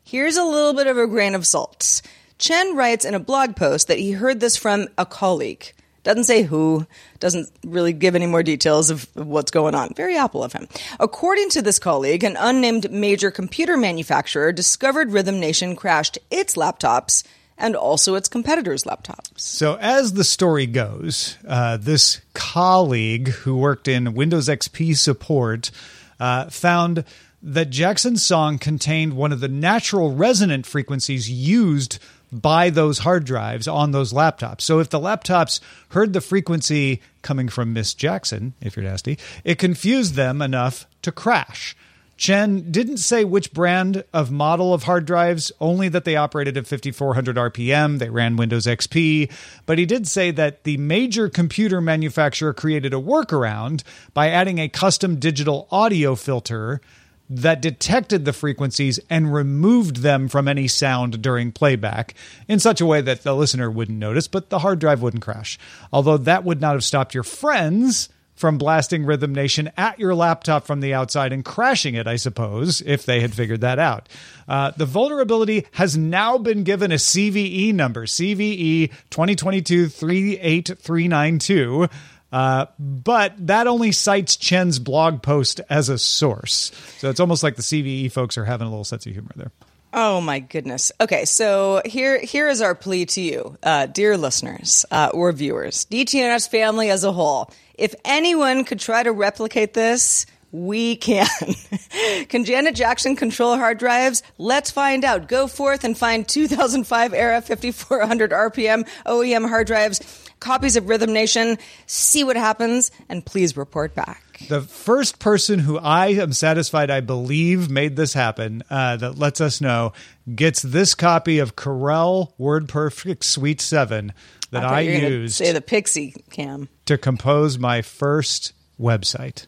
Here's 0.05 0.37
a 0.37 0.45
little 0.45 0.75
bit 0.75 0.87
of 0.87 0.99
a 0.99 1.07
grain 1.07 1.35
of 1.35 1.47
salt. 1.47 2.03
Chen 2.39 2.75
writes 2.75 3.05
in 3.05 3.15
a 3.15 3.21
blog 3.21 3.57
post 3.57 3.89
that 3.89 3.99
he 3.99 4.13
heard 4.13 4.41
this 4.41 4.57
from 4.57 4.89
a 4.99 5.07
colleague. 5.07 5.73
Doesn't 6.03 6.25
say 6.25 6.43
who, 6.43 6.85
doesn't 7.21 7.49
really 7.65 7.93
give 7.93 8.17
any 8.17 8.27
more 8.27 8.43
details 8.43 8.91
of 8.91 9.09
what's 9.15 9.53
going 9.53 9.77
on. 9.77 9.95
Very 9.95 10.17
Apple 10.17 10.43
of 10.43 10.53
him. 10.53 10.67
According 10.99 11.51
to 11.51 11.63
this 11.63 11.79
colleague, 11.79 12.25
an 12.25 12.37
unnamed 12.37 12.91
major 12.91 13.31
computer 13.31 13.77
manufacturer 13.77 14.51
discovered 14.51 15.13
Rhythm 15.13 15.39
Nation 15.39 15.77
crashed 15.77 16.19
its 16.31 16.57
laptops 16.57 17.23
and 17.59 17.77
also 17.77 18.15
its 18.15 18.29
competitors' 18.29 18.85
laptops. 18.85 19.39
So, 19.41 19.77
as 19.81 20.15
the 20.15 20.25
story 20.25 20.67
goes, 20.67 21.37
uh, 21.47 21.77
this 21.77 22.21
colleague 22.35 23.29
who 23.29 23.57
worked 23.57 23.89
in 23.89 24.15
Windows 24.15 24.49
XP 24.49 24.97
support 24.97 25.71
uh, 26.19 26.51
found 26.51 27.05
that 27.43 27.71
Jackson's 27.71 28.25
song 28.25 28.59
contained 28.59 29.15
one 29.15 29.33
of 29.33 29.41
the 29.41 29.49
natural 29.49 30.15
resonant 30.15 30.65
frequencies 30.65 31.29
used 31.29 31.99
by 32.31 32.71
those 32.71 33.01
hard 33.01 33.25
drives 33.25 33.69
on 33.69 33.91
those 33.91 34.13
laptops. 34.13 34.63
So 34.63 34.79
if 34.79 34.89
the 34.89 34.99
laptops 34.99 35.61
heard 35.91 36.13
the 36.13 36.21
frequency 36.21 37.03
coming 37.21 37.49
from 37.49 37.73
Miss 37.73 37.93
Jackson, 37.93 38.55
if 38.61 38.75
you're 38.77 38.85
nasty, 38.85 39.19
it 39.45 39.59
confused 39.59 40.15
them 40.15 40.41
enough 40.41 40.87
to 41.03 41.13
crash. 41.13 41.77
Chen 42.23 42.71
didn't 42.71 42.99
say 42.99 43.25
which 43.25 43.53
brand 43.53 44.05
of 44.13 44.31
model 44.31 44.73
of 44.73 44.85
hard 44.85 45.07
drives, 45.07 45.51
only 45.59 45.89
that 45.89 46.05
they 46.05 46.15
operated 46.15 46.57
at 46.57 46.69
5400 46.69 47.35
RPM, 47.35 47.99
they 47.99 48.11
ran 48.11 48.37
Windows 48.37 48.65
XP, 48.65 49.29
but 49.67 49.77
he 49.77 49.85
did 49.85 50.07
say 50.07 50.31
that 50.31 50.63
the 50.63 50.77
major 50.77 51.29
computer 51.29 51.81
manufacturer 51.81 52.55
created 52.55 52.95
a 52.95 52.99
workaround 52.99 53.83
by 54.15 54.29
adding 54.29 54.61
a 54.61 54.69
custom 54.69 55.17
digital 55.17 55.67
audio 55.73 56.15
filter 56.15 56.81
that 57.29 57.61
detected 57.61 58.25
the 58.25 58.33
frequencies 58.33 59.01
and 59.11 59.35
removed 59.35 59.97
them 59.97 60.29
from 60.29 60.47
any 60.47 60.69
sound 60.69 61.23
during 61.23 61.51
playback 61.51 62.15
in 62.47 62.61
such 62.61 62.81
a 62.81 62.87
way 62.87 63.01
that 63.01 63.25
the 63.25 63.35
listener 63.35 63.69
wouldn't 63.69 63.99
notice, 63.99 64.29
but 64.29 64.49
the 64.49 64.61
hard 64.61 64.79
drive 64.79 65.03
wouldn't 65.03 65.25
crash. 65.25 65.59
Although 65.93 66.19
that 66.19 66.45
would 66.45 66.61
not 66.61 66.75
have 66.75 66.85
stopped 66.85 67.15
your 67.15 67.25
friends 67.25 68.11
from 68.43 68.59
blasting 68.59 69.07
Rhythm 69.07 69.33
Nation 69.33 69.71
at 69.77 70.01
your 70.01 70.17
laptop 70.17 70.67
from 70.67 70.81
the 70.81 70.95
outside 70.95 71.33
and 71.33 71.45
crashing 71.45 71.95
it, 71.95 72.09
I 72.09 72.17
suppose, 72.17 72.83
if 72.85 73.07
they 73.07 73.21
had 73.21 73.33
figured 73.33 73.61
that 73.61 73.79
out. 73.79 74.09
Uh, 74.49 74.73
the 74.77 74.85
vulnerability 74.85 75.65
has 75.71 75.97
now 75.97 76.39
been 76.39 76.65
given 76.65 76.91
a 76.91 76.97
CVE 76.97 77.73
number, 77.73 78.05
CVE 78.05 78.91
2022 79.11 79.87
38392. 79.87 81.89
Uh, 82.33 82.67
but 82.81 83.47
that 83.47 83.69
only 83.69 83.93
cites 83.93 84.37
Chen's 84.37 84.81
blog 84.81 85.23
post 85.23 85.61
as 85.71 85.89
a 85.89 85.97
source. 85.97 86.73
So 86.99 87.11
it's 87.11 87.21
almost 87.21 87.45
like 87.45 87.55
the 87.55 87.63
CVE 87.63 88.11
folks 88.11 88.37
are 88.37 88.45
having 88.45 88.67
a 88.67 88.71
little 88.71 88.83
sense 88.83 89.07
of 89.07 89.13
humor 89.13 89.31
there. 89.37 89.53
Oh 89.95 90.23
my 90.23 90.39
goodness. 90.39 90.91
Okay, 91.01 91.27
so 91.27 91.83
here 91.85 92.19
here 92.19 92.49
is 92.49 92.63
our 92.63 92.75
plea 92.75 93.05
to 93.07 93.21
you, 93.21 93.59
uh, 93.63 93.87
dear 93.87 94.17
listeners 94.17 94.87
uh, 94.91 95.11
or 95.13 95.33
viewers, 95.33 95.85
DTNS 95.85 96.49
family 96.49 96.89
as 96.89 97.05
a 97.05 97.13
whole. 97.13 97.51
If 97.75 97.95
anyone 98.05 98.65
could 98.65 98.81
try 98.81 99.03
to 99.03 99.13
replicate 99.13 99.75
this, 99.75 100.25
we 100.53 100.97
can. 100.97 101.27
can 102.29 102.45
Janet 102.45 102.75
Jackson 102.75 103.17
control 103.17 103.57
hard 103.57 103.79
drives? 103.79 104.23
Let's 104.39 104.71
find 104.71 105.05
out. 105.05 105.27
Go 105.27 105.47
forth 105.47 105.83
and 105.83 105.97
find 105.97 106.29
2005 106.29 107.15
era 107.15 107.41
5400 107.41 108.31
RPM 108.31 108.89
OEM 109.07 109.49
hard 109.49 109.67
drives, 109.67 110.01
copies 110.41 110.77
of 110.77 110.89
Rhythm 110.89 111.13
Nation, 111.13 111.57
see 111.87 112.23
what 112.23 112.37
happens, 112.37 112.91
and 113.09 113.25
please 113.25 113.57
report 113.57 113.95
back. 113.95 114.23
The 114.49 114.61
first 114.61 115.19
person 115.19 115.61
who 115.61 115.79
I 115.79 116.09
am 116.09 116.33
satisfied 116.33 116.91
I 116.91 117.01
believe 117.01 117.71
made 117.71 117.97
this 117.97 118.13
happen 118.13 118.63
uh, 118.69 118.97
that 118.97 119.19
lets 119.19 119.41
us 119.41 119.61
know 119.61 119.93
gets 120.35 120.63
this 120.63 120.95
copy 120.95 121.39
of 121.39 121.57
Corel 121.57 122.33
WordPerfect 122.39 123.25
Suite 123.25 123.61
7 123.61 124.13
that 124.51 124.65
I, 124.65 124.81
you 124.81 125.09
used 125.09 125.37
Say 125.37 125.53
the 125.53 125.61
Pixie 125.61 126.15
cam. 126.31 126.69
to 126.85 126.99
compose 126.99 127.59
my 127.59 127.81
first 127.81 128.53
website. 128.79 129.47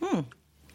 Hmm. 0.00 0.20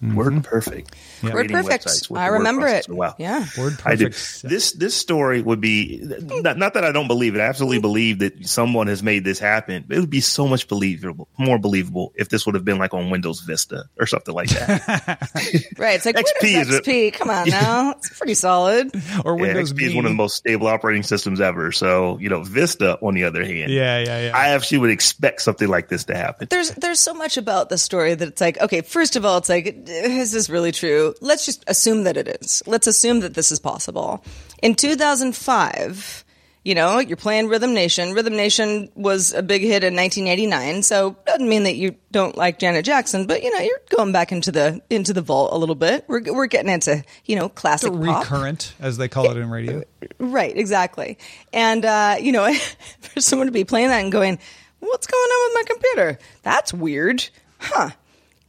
Mm-hmm. 0.02 0.16
Word 0.16 0.44
perfect. 0.44 0.96
Word 1.22 1.50
perfect. 1.52 1.86
I 1.88 1.92
the 1.92 2.08
word 2.14 2.38
remember 2.40 2.68
it. 2.68 2.90
Wow. 2.90 3.14
Yeah. 3.20 3.46
Word 3.56 3.74
I 3.86 3.96
do. 3.96 4.06
Perfect. 4.08 4.42
This 4.50 4.72
this 4.72 4.96
story 4.96 5.44
would 5.44 5.62
be 5.62 6.00
not, 6.02 6.58
not 6.58 6.74
that 6.74 6.84
I 6.84 6.92
don't 6.92 7.08
believe 7.08 7.36
it. 7.36 7.40
I 7.40 7.46
absolutely 7.46 7.80
believe 7.80 8.20
that 8.20 8.48
someone 8.48 8.88
has 8.88 9.04
made 9.04 9.24
this 9.24 9.38
happen. 9.38 9.86
It 9.90 10.00
would 10.00 10.10
be 10.10 10.22
so 10.22 10.48
much 10.48 10.68
believable, 10.68 11.28
more 11.38 11.60
believable 11.60 12.14
if 12.16 12.30
this 12.30 12.48
would 12.48 12.56
have 12.56 12.66
been 12.66 12.80
like 12.80 12.96
on 12.96 13.12
Windows 13.12 13.42
Vista 13.42 13.86
or 14.00 14.08
something 14.08 14.34
like 14.34 14.50
that. 14.50 15.30
Right. 15.78 15.96
It's 15.96 16.06
like 16.06 16.16
XP 16.16 16.42
Windows 16.44 16.70
is 16.70 16.76
a- 16.78 16.82
XP. 16.82 17.14
Come 17.14 17.30
on 17.30 17.50
now. 17.50 17.92
It's 17.92 18.10
pretty 18.18 18.34
solid. 18.34 18.92
Or 19.26 19.36
yeah, 19.38 19.42
Windows 19.42 19.74
XP 19.74 19.82
is 19.84 19.96
one 19.96 20.06
of 20.06 20.12
the 20.12 20.16
most 20.16 20.36
stable 20.36 20.68
operating 20.68 21.04
systems 21.04 21.40
ever. 21.42 21.72
So 21.72 22.18
you 22.20 22.30
know, 22.30 22.44
Vista 22.44 22.98
on 23.02 23.14
the 23.14 23.24
other 23.26 23.44
hand, 23.46 23.72
Yeah, 23.72 24.00
yeah, 24.00 24.22
yeah. 24.28 24.32
I 24.38 24.50
actually 24.50 24.80
would 24.80 24.90
expect 24.92 25.42
something 25.42 25.68
like 25.68 25.90
this 25.90 26.06
to 26.06 26.16
happen. 26.16 26.48
There's 26.50 26.72
there's 26.72 27.00
so 27.00 27.14
much 27.14 27.38
about 27.38 27.70
the 27.70 27.78
story 27.78 28.14
that 28.16 28.28
it's 28.28 28.42
like, 28.42 28.60
okay, 28.62 28.82
first 28.82 29.16
of 29.16 29.26
all, 29.26 29.38
it's 29.38 29.50
like, 29.50 29.88
is 29.92 30.32
this 30.32 30.50
really 30.50 30.72
true? 30.72 31.14
Let's 31.22 31.46
just 31.46 31.64
assume 31.68 32.04
that 32.04 32.18
it 32.18 32.28
is. 32.28 32.64
Let's 32.66 32.88
assume 32.88 33.22
that 33.22 33.34
this 33.34 33.52
is 33.52 33.60
possible. 33.60 34.24
In 34.62 34.76
2005, 34.76 36.26
you 36.64 36.76
know, 36.76 37.00
you're 37.00 37.18
playing 37.18 37.48
Rhythm 37.48 37.74
Nation. 37.74 38.14
Rhythm 38.14 38.36
Nation 38.36 38.90
was 38.96 39.34
a 39.34 39.42
big 39.42 39.62
hit 39.62 39.84
in 39.84 39.96
1989, 39.96 40.84
so 40.84 41.18
doesn't 41.26 41.50
mean 41.50 41.64
that 41.64 41.76
you 41.76 41.96
don't 42.12 42.38
like 42.38 42.60
Janet 42.60 42.86
Jackson, 42.86 43.26
but 43.26 43.42
you 43.42 43.52
know, 43.52 43.64
you're 43.64 43.82
going 43.90 44.12
back 44.12 44.32
into 44.32 44.52
the 44.52 44.82
into 44.90 45.12
the 45.12 45.24
vault 45.24 45.54
a 45.54 45.58
little 45.58 45.76
bit. 45.76 46.06
We're 46.08 46.22
we're 46.32 46.46
getting 46.46 46.72
into 46.72 47.04
you 47.26 47.36
know 47.36 47.48
the 47.48 47.50
classic 47.50 47.92
pop. 47.92 48.24
recurrent, 48.24 48.76
as 48.80 48.98
they 48.98 49.08
call 49.08 49.30
it 49.32 49.38
in 49.38 49.50
radio. 49.50 49.84
Right, 50.20 50.56
exactly. 50.56 51.18
And, 51.52 51.84
uh, 51.84 52.18
you 52.20 52.32
know, 52.32 52.54
for 53.02 53.22
someone 53.22 53.48
to 53.48 53.52
be 53.52 53.64
playing 53.64 53.88
that 53.88 54.04
and 54.04 54.12
going, 54.12 54.38
what's 54.80 55.08
going 55.08 55.30
on 55.30 55.50
with 55.50 55.68
my 55.68 55.74
computer? 55.74 56.20
That's 56.44 56.74
weird. 56.74 57.28
Huh. 57.60 57.92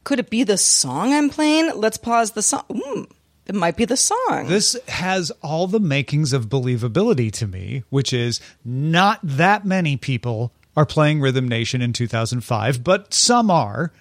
Could 0.04 0.18
it 0.18 0.30
be 0.30 0.44
the 0.44 0.56
song 0.56 1.12
I'm 1.12 1.30
playing? 1.30 1.72
Let's 1.76 1.96
pause 1.96 2.32
the 2.32 2.42
song. 2.42 2.64
Mm, 2.68 3.10
it 3.46 3.54
might 3.54 3.76
be 3.76 3.84
the 3.84 3.96
song. 3.96 4.46
This 4.46 4.76
has 4.88 5.30
all 5.42 5.66
the 5.66 5.80
makings 5.80 6.32
of 6.32 6.48
believability 6.48 7.30
to 7.32 7.46
me, 7.46 7.84
which 7.90 8.12
is 8.12 8.40
not 8.64 9.20
that 9.22 9.64
many 9.64 9.96
people 9.96 10.52
are 10.76 10.86
playing 10.86 11.20
Rhythm 11.20 11.48
Nation 11.48 11.82
in 11.82 11.92
2005, 11.92 12.82
but 12.82 13.12
some 13.12 13.50
are. 13.50 13.92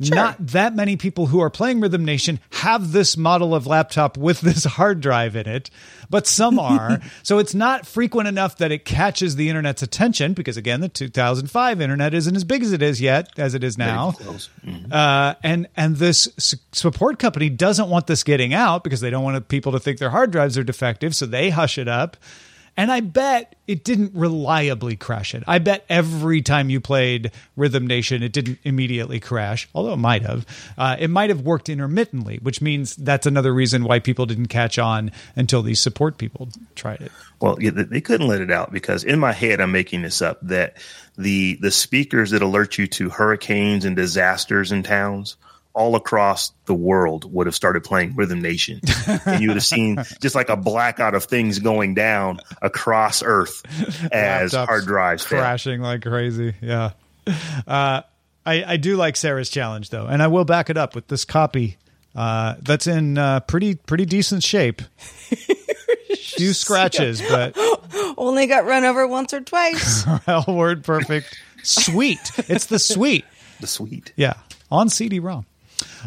Not 0.00 0.36
that 0.38 0.74
many 0.74 0.96
people 0.96 1.26
who 1.26 1.40
are 1.40 1.50
playing 1.50 1.80
Rhythm 1.80 2.04
Nation 2.04 2.38
have 2.52 2.92
this 2.92 3.16
model 3.16 3.54
of 3.54 3.66
laptop 3.66 4.16
with 4.16 4.40
this 4.40 4.64
hard 4.78 5.00
drive 5.00 5.34
in 5.36 5.48
it, 5.48 5.70
but 6.08 6.26
some 6.26 6.58
are. 6.58 7.00
so 7.22 7.38
it's 7.38 7.54
not 7.54 7.86
frequent 7.86 8.28
enough 8.28 8.58
that 8.58 8.70
it 8.70 8.84
catches 8.84 9.36
the 9.36 9.48
internet's 9.48 9.82
attention 9.82 10.34
because, 10.34 10.56
again, 10.56 10.80
the 10.80 10.88
2005 10.88 11.80
internet 11.80 12.14
isn't 12.14 12.36
as 12.36 12.44
big 12.44 12.62
as 12.62 12.72
it 12.72 12.82
is 12.82 13.00
yet, 13.00 13.30
as 13.38 13.54
it 13.54 13.64
is 13.64 13.76
now. 13.76 14.14
Uh, 14.90 15.34
and 15.42 15.68
and 15.76 15.96
this 15.96 16.28
support 16.72 17.18
company 17.18 17.48
doesn't 17.48 17.88
want 17.88 18.06
this 18.06 18.22
getting 18.22 18.54
out 18.54 18.84
because 18.84 19.00
they 19.00 19.10
don't 19.10 19.24
want 19.24 19.48
people 19.48 19.72
to 19.72 19.80
think 19.80 19.98
their 19.98 20.10
hard 20.10 20.30
drives 20.30 20.56
are 20.56 20.64
defective, 20.64 21.14
so 21.14 21.26
they 21.26 21.50
hush 21.50 21.78
it 21.78 21.88
up. 21.88 22.16
And 22.78 22.92
I 22.92 23.00
bet 23.00 23.56
it 23.66 23.82
didn't 23.82 24.12
reliably 24.14 24.94
crash 24.94 25.34
it. 25.34 25.42
I 25.48 25.58
bet 25.58 25.84
every 25.88 26.42
time 26.42 26.70
you 26.70 26.80
played 26.80 27.32
Rhythm 27.56 27.88
Nation, 27.88 28.22
it 28.22 28.32
didn't 28.32 28.60
immediately 28.62 29.18
crash, 29.18 29.68
although 29.74 29.94
it 29.94 29.98
might 29.98 30.22
have. 30.22 30.46
Uh, 30.78 30.96
it 30.96 31.10
might 31.10 31.30
have 31.30 31.40
worked 31.40 31.68
intermittently, 31.68 32.38
which 32.40 32.62
means 32.62 32.94
that's 32.94 33.26
another 33.26 33.52
reason 33.52 33.82
why 33.82 33.98
people 33.98 34.26
didn't 34.26 34.46
catch 34.46 34.78
on 34.78 35.10
until 35.34 35.60
these 35.60 35.80
support 35.80 36.18
people 36.18 36.50
tried 36.76 37.00
it. 37.00 37.10
Well, 37.40 37.56
they 37.56 38.00
couldn't 38.00 38.28
let 38.28 38.40
it 38.40 38.52
out 38.52 38.70
because 38.70 39.02
in 39.02 39.18
my 39.18 39.32
head, 39.32 39.60
I'm 39.60 39.72
making 39.72 40.02
this 40.02 40.22
up 40.22 40.38
that 40.42 40.76
the 41.16 41.58
the 41.60 41.72
speakers 41.72 42.30
that 42.30 42.42
alert 42.42 42.78
you 42.78 42.86
to 42.86 43.10
hurricanes 43.10 43.84
and 43.86 43.96
disasters 43.96 44.70
in 44.70 44.84
towns 44.84 45.36
all 45.78 45.94
across 45.94 46.50
the 46.66 46.74
world 46.74 47.32
would 47.32 47.46
have 47.46 47.54
started 47.54 47.84
playing 47.84 48.16
Rhythm 48.16 48.42
Nation, 48.42 48.80
and 49.06 49.40
you 49.40 49.48
would 49.48 49.56
have 49.56 49.64
seen 49.64 50.02
just 50.20 50.34
like 50.34 50.48
a 50.48 50.56
blackout 50.56 51.14
of 51.14 51.24
things 51.24 51.60
going 51.60 51.94
down 51.94 52.40
across 52.60 53.22
Earth 53.22 53.62
as 54.12 54.52
Laptops 54.52 54.66
hard 54.66 54.84
drives 54.86 55.24
fail. 55.24 55.40
crashing 55.40 55.80
like 55.80 56.02
crazy. 56.02 56.54
Yeah. 56.60 56.90
Uh, 57.66 58.02
I, 58.44 58.64
I 58.66 58.76
do 58.76 58.96
like 58.96 59.16
Sarah's 59.16 59.50
challenge 59.50 59.90
though, 59.90 60.06
and 60.06 60.22
I 60.22 60.26
will 60.26 60.44
back 60.44 60.68
it 60.68 60.76
up 60.76 60.94
with 60.94 61.06
this 61.06 61.24
copy 61.24 61.76
uh, 62.14 62.56
that's 62.60 62.86
in 62.86 63.16
uh, 63.16 63.40
pretty 63.40 63.76
pretty 63.76 64.04
decent 64.04 64.42
shape. 64.42 64.82
Few 66.16 66.52
scratches, 66.52 67.20
but 67.22 67.56
Only 68.16 68.46
got 68.46 68.64
run 68.64 68.84
over 68.84 69.06
once 69.06 69.32
or 69.32 69.40
twice. 69.40 70.04
well, 70.26 70.44
word 70.48 70.84
perfect. 70.84 71.38
Sweet. 71.62 72.18
It's 72.48 72.66
the 72.66 72.78
sweet. 72.78 73.24
The 73.60 73.66
sweet. 73.66 74.12
Yeah, 74.16 74.34
on 74.70 74.88
CD-ROM. 74.88 75.46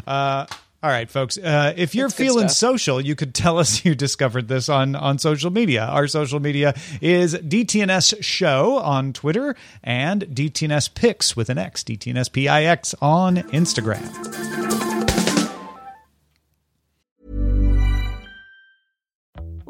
Uh, 0.06 0.46
all 0.84 0.90
right, 0.90 1.10
folks. 1.10 1.38
Uh, 1.38 1.74
if 1.78 1.94
you're 1.94 2.10
feeling 2.10 2.48
stuff. 2.50 2.58
social, 2.58 3.02
you 3.02 3.16
could 3.16 3.36
tell 3.36 3.60
us 3.60 3.86
you 3.86 3.94
discovered 3.94 4.48
this 4.48 4.68
on 4.68 4.96
on 4.96 5.20
social 5.20 5.52
media. 5.52 5.86
Our 5.86 6.08
social 6.08 6.40
media 6.40 6.74
is 7.02 7.36
DTNS 7.36 8.24
Show 8.24 8.80
on 8.80 9.14
Twitter 9.14 9.56
and 9.84 10.24
DTNS 10.24 10.94
Pix 10.96 11.36
with 11.36 11.50
an 11.50 11.60
X, 11.60 11.84
DTNS 11.84 12.32
PIX 12.32 12.96
on 13.02 13.38
Instagram. 13.38 14.51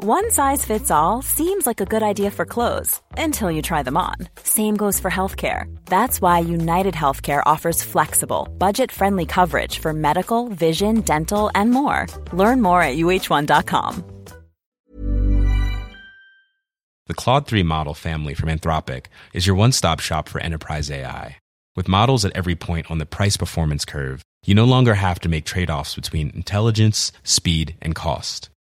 One 0.04 0.32
size 0.32 0.64
fits 0.64 0.90
all 0.90 1.22
seems 1.22 1.64
like 1.64 1.80
a 1.80 1.84
good 1.84 2.02
idea 2.02 2.32
for 2.32 2.44
clothes 2.44 3.00
until 3.16 3.52
you 3.52 3.62
try 3.62 3.84
them 3.84 3.96
on. 3.96 4.16
Same 4.42 4.76
goes 4.76 4.98
for 4.98 5.08
healthcare. 5.08 5.72
That's 5.86 6.20
why 6.20 6.40
United 6.40 6.94
Healthcare 6.94 7.40
offers 7.46 7.84
flexible, 7.84 8.48
budget 8.58 8.90
friendly 8.90 9.26
coverage 9.26 9.78
for 9.78 9.92
medical, 9.92 10.48
vision, 10.48 11.02
dental, 11.02 11.52
and 11.54 11.70
more. 11.70 12.08
Learn 12.32 12.60
more 12.60 12.82
at 12.82 12.96
uh1.com. 12.98 14.02
The 17.06 17.14
Claude 17.14 17.46
3 17.46 17.62
model 17.62 17.94
family 17.94 18.34
from 18.34 18.48
Anthropic 18.48 19.06
is 19.32 19.46
your 19.46 19.54
one 19.54 19.70
stop 19.70 20.00
shop 20.00 20.28
for 20.28 20.40
enterprise 20.40 20.90
AI. 20.90 21.36
With 21.76 21.86
models 21.86 22.24
at 22.24 22.36
every 22.36 22.56
point 22.56 22.90
on 22.90 22.98
the 22.98 23.06
price 23.06 23.36
performance 23.36 23.84
curve, 23.84 24.20
you 24.44 24.56
no 24.56 24.64
longer 24.64 24.94
have 24.94 25.20
to 25.20 25.28
make 25.28 25.44
trade 25.44 25.70
offs 25.70 25.94
between 25.94 26.30
intelligence, 26.30 27.12
speed, 27.22 27.76
and 27.80 27.94
cost. 27.94 28.48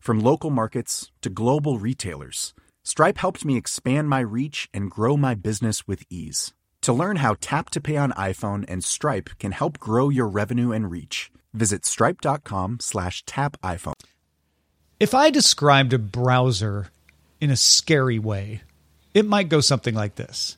From 0.00 0.18
local 0.18 0.48
markets 0.48 1.12
to 1.20 1.28
global 1.28 1.78
retailers, 1.78 2.54
Stripe 2.82 3.18
helped 3.18 3.44
me 3.44 3.58
expand 3.58 4.08
my 4.08 4.20
reach 4.20 4.66
and 4.72 4.90
grow 4.90 5.14
my 5.14 5.34
business 5.34 5.86
with 5.86 6.04
ease. 6.08 6.54
To 6.82 6.94
learn 6.94 7.16
how 7.16 7.36
Tap 7.38 7.68
to 7.70 7.82
Pay 7.82 7.98
on 7.98 8.12
iPhone 8.12 8.64
and 8.66 8.82
Stripe 8.82 9.28
can 9.38 9.52
help 9.52 9.78
grow 9.78 10.08
your 10.08 10.26
revenue 10.26 10.72
and 10.72 10.90
reach, 10.90 11.30
visit 11.52 11.84
stripe.com 11.84 12.78
slash 12.80 13.22
tap 13.26 13.58
iPhone. 13.62 13.92
If 14.98 15.12
I 15.12 15.28
described 15.28 15.92
a 15.92 15.98
browser 15.98 16.88
in 17.38 17.50
a 17.50 17.56
scary 17.56 18.18
way, 18.18 18.62
it 19.12 19.26
might 19.26 19.50
go 19.50 19.60
something 19.60 19.94
like 19.94 20.14
this. 20.14 20.56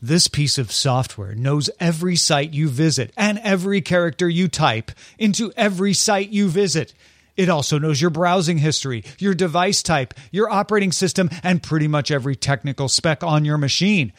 This 0.00 0.28
piece 0.28 0.56
of 0.56 0.72
software 0.72 1.34
knows 1.34 1.68
every 1.78 2.16
site 2.16 2.54
you 2.54 2.70
visit 2.70 3.12
and 3.18 3.38
every 3.40 3.82
character 3.82 4.30
you 4.30 4.48
type 4.48 4.92
into 5.18 5.52
every 5.58 5.92
site 5.92 6.30
you 6.30 6.48
visit. 6.48 6.94
It 7.36 7.48
also 7.48 7.78
knows 7.78 8.00
your 8.00 8.10
browsing 8.10 8.58
history, 8.58 9.04
your 9.18 9.34
device 9.34 9.82
type, 9.82 10.14
your 10.30 10.50
operating 10.50 10.92
system, 10.92 11.30
and 11.42 11.62
pretty 11.62 11.88
much 11.88 12.10
every 12.10 12.36
technical 12.36 12.88
spec 12.88 13.22
on 13.22 13.44
your 13.44 13.58
machine. 13.58 14.12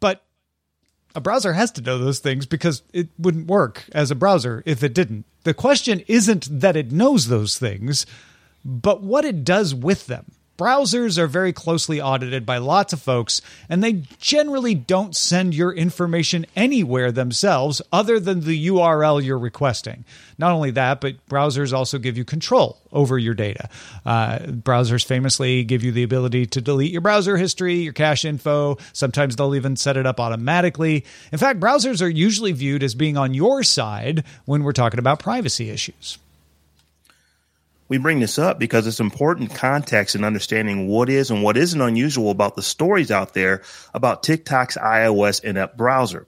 But 0.00 0.24
a 1.14 1.20
browser 1.20 1.52
has 1.52 1.70
to 1.72 1.82
know 1.82 1.98
those 1.98 2.18
things 2.18 2.46
because 2.46 2.82
it 2.92 3.08
wouldn't 3.18 3.46
work 3.46 3.84
as 3.92 4.10
a 4.10 4.14
browser 4.14 4.62
if 4.66 4.82
it 4.82 4.94
didn't. 4.94 5.26
The 5.44 5.54
question 5.54 6.02
isn't 6.06 6.60
that 6.60 6.76
it 6.76 6.92
knows 6.92 7.28
those 7.28 7.58
things, 7.58 8.06
but 8.64 9.02
what 9.02 9.24
it 9.24 9.44
does 9.44 9.74
with 9.74 10.06
them. 10.06 10.32
Browsers 10.58 11.18
are 11.18 11.28
very 11.28 11.52
closely 11.52 12.00
audited 12.00 12.44
by 12.44 12.58
lots 12.58 12.92
of 12.92 13.00
folks, 13.00 13.40
and 13.68 13.82
they 13.82 14.02
generally 14.18 14.74
don't 14.74 15.14
send 15.14 15.54
your 15.54 15.72
information 15.72 16.46
anywhere 16.56 17.12
themselves 17.12 17.80
other 17.92 18.18
than 18.18 18.40
the 18.40 18.66
URL 18.66 19.22
you're 19.22 19.38
requesting. 19.38 20.04
Not 20.36 20.50
only 20.50 20.72
that, 20.72 21.00
but 21.00 21.24
browsers 21.28 21.72
also 21.72 21.98
give 21.98 22.18
you 22.18 22.24
control 22.24 22.76
over 22.90 23.16
your 23.16 23.34
data. 23.34 23.68
Uh, 24.04 24.38
browsers 24.38 25.04
famously 25.04 25.62
give 25.62 25.84
you 25.84 25.92
the 25.92 26.02
ability 26.02 26.46
to 26.46 26.60
delete 26.60 26.90
your 26.90 27.02
browser 27.02 27.36
history, 27.36 27.76
your 27.76 27.92
cache 27.92 28.24
info. 28.24 28.78
Sometimes 28.92 29.36
they'll 29.36 29.54
even 29.54 29.76
set 29.76 29.96
it 29.96 30.06
up 30.06 30.18
automatically. 30.18 31.04
In 31.30 31.38
fact, 31.38 31.60
browsers 31.60 32.02
are 32.02 32.08
usually 32.08 32.50
viewed 32.50 32.82
as 32.82 32.96
being 32.96 33.16
on 33.16 33.32
your 33.32 33.62
side 33.62 34.24
when 34.44 34.64
we're 34.64 34.72
talking 34.72 34.98
about 34.98 35.20
privacy 35.20 35.70
issues. 35.70 36.18
We 37.88 37.96
bring 37.96 38.20
this 38.20 38.38
up 38.38 38.58
because 38.58 38.86
it's 38.86 39.00
important 39.00 39.54
context 39.54 40.14
in 40.14 40.22
understanding 40.22 40.88
what 40.88 41.08
is 41.08 41.30
and 41.30 41.42
what 41.42 41.56
isn't 41.56 41.80
unusual 41.80 42.30
about 42.30 42.54
the 42.54 42.62
stories 42.62 43.10
out 43.10 43.32
there 43.32 43.62
about 43.94 44.22
TikTok's 44.22 44.76
iOS 44.76 45.42
in-app 45.42 45.76
browser. 45.76 46.26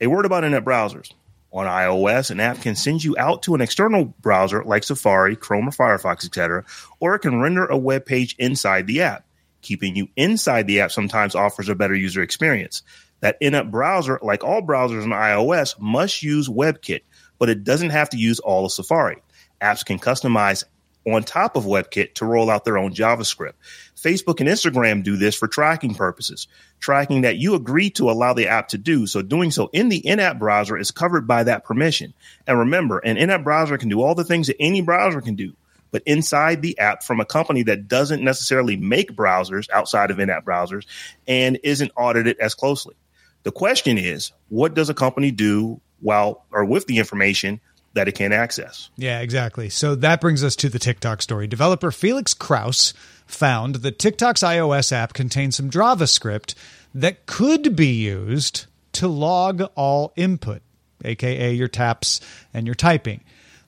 A 0.00 0.06
word 0.06 0.24
about 0.24 0.44
in-app 0.44 0.64
browsers. 0.64 1.12
On 1.52 1.66
iOS, 1.66 2.30
an 2.30 2.40
app 2.40 2.62
can 2.62 2.74
send 2.74 3.04
you 3.04 3.14
out 3.18 3.42
to 3.42 3.54
an 3.54 3.60
external 3.60 4.06
browser 4.06 4.64
like 4.64 4.82
Safari, 4.82 5.36
Chrome, 5.36 5.68
or 5.68 5.72
Firefox, 5.72 6.24
etc., 6.24 6.64
or 7.00 7.14
it 7.14 7.20
can 7.20 7.40
render 7.40 7.66
a 7.66 7.76
web 7.76 8.06
page 8.06 8.34
inside 8.38 8.86
the 8.86 9.02
app. 9.02 9.26
Keeping 9.60 9.94
you 9.94 10.08
inside 10.16 10.66
the 10.66 10.80
app 10.80 10.90
sometimes 10.90 11.34
offers 11.34 11.68
a 11.68 11.74
better 11.74 11.94
user 11.94 12.22
experience. 12.22 12.82
That 13.20 13.36
in-app 13.40 13.70
browser, 13.70 14.18
like 14.22 14.42
all 14.42 14.62
browsers 14.62 15.04
on 15.04 15.10
iOS, 15.10 15.78
must 15.78 16.22
use 16.22 16.48
WebKit, 16.48 17.02
but 17.38 17.50
it 17.50 17.62
doesn't 17.62 17.90
have 17.90 18.10
to 18.10 18.16
use 18.16 18.40
all 18.40 18.64
of 18.64 18.72
Safari. 18.72 19.22
Apps 19.62 19.84
can 19.84 19.98
customize 19.98 20.64
on 21.06 21.22
top 21.22 21.56
of 21.56 21.64
WebKit 21.64 22.14
to 22.14 22.24
roll 22.24 22.50
out 22.50 22.64
their 22.64 22.78
own 22.78 22.94
JavaScript. 22.94 23.54
Facebook 23.96 24.40
and 24.40 24.48
Instagram 24.48 25.02
do 25.02 25.16
this 25.16 25.34
for 25.34 25.48
tracking 25.48 25.94
purposes, 25.94 26.46
tracking 26.80 27.22
that 27.22 27.36
you 27.36 27.54
agree 27.54 27.90
to 27.90 28.10
allow 28.10 28.32
the 28.32 28.48
app 28.48 28.68
to 28.68 28.78
do. 28.78 29.06
So 29.06 29.22
doing 29.22 29.50
so 29.50 29.70
in 29.72 29.88
the 29.88 29.98
in-app 29.98 30.38
browser 30.38 30.76
is 30.76 30.90
covered 30.90 31.26
by 31.26 31.44
that 31.44 31.64
permission. 31.64 32.14
And 32.46 32.58
remember, 32.58 32.98
an 32.98 33.16
in-app 33.16 33.44
browser 33.44 33.78
can 33.78 33.88
do 33.88 34.02
all 34.02 34.14
the 34.14 34.24
things 34.24 34.46
that 34.46 34.56
any 34.60 34.80
browser 34.80 35.20
can 35.20 35.34
do. 35.34 35.54
But 35.90 36.02
inside 36.06 36.60
the 36.60 36.78
app 36.78 37.04
from 37.04 37.20
a 37.20 37.24
company 37.24 37.62
that 37.64 37.86
doesn't 37.86 38.24
necessarily 38.24 38.76
make 38.76 39.14
browsers 39.14 39.70
outside 39.70 40.10
of 40.10 40.18
in-app 40.18 40.44
browsers 40.44 40.86
and 41.28 41.58
isn't 41.62 41.92
audited 41.96 42.38
as 42.40 42.54
closely. 42.54 42.96
The 43.44 43.52
question 43.52 43.98
is, 43.98 44.32
what 44.48 44.74
does 44.74 44.88
a 44.88 44.94
company 44.94 45.30
do 45.30 45.80
while 46.00 46.44
or 46.50 46.64
with 46.64 46.86
the 46.86 46.98
information 46.98 47.60
that 47.94 48.08
it 48.08 48.12
can't 48.12 48.34
access. 48.34 48.90
Yeah, 48.96 49.20
exactly. 49.20 49.70
So 49.70 49.94
that 49.96 50.20
brings 50.20 50.44
us 50.44 50.56
to 50.56 50.68
the 50.68 50.78
TikTok 50.78 51.22
story. 51.22 51.46
Developer 51.46 51.90
Felix 51.90 52.34
Krause 52.34 52.92
found 53.26 53.76
that 53.76 53.98
TikTok's 53.98 54.42
iOS 54.42 54.92
app 54.92 55.14
contains 55.14 55.56
some 55.56 55.70
JavaScript 55.70 56.54
that 56.94 57.26
could 57.26 57.74
be 57.74 57.92
used 57.92 58.66
to 58.92 59.08
log 59.08 59.62
all 59.74 60.12
input, 60.16 60.62
aka 61.04 61.52
your 61.52 61.68
taps 61.68 62.20
and 62.52 62.66
your 62.66 62.74
typing. 62.74 63.22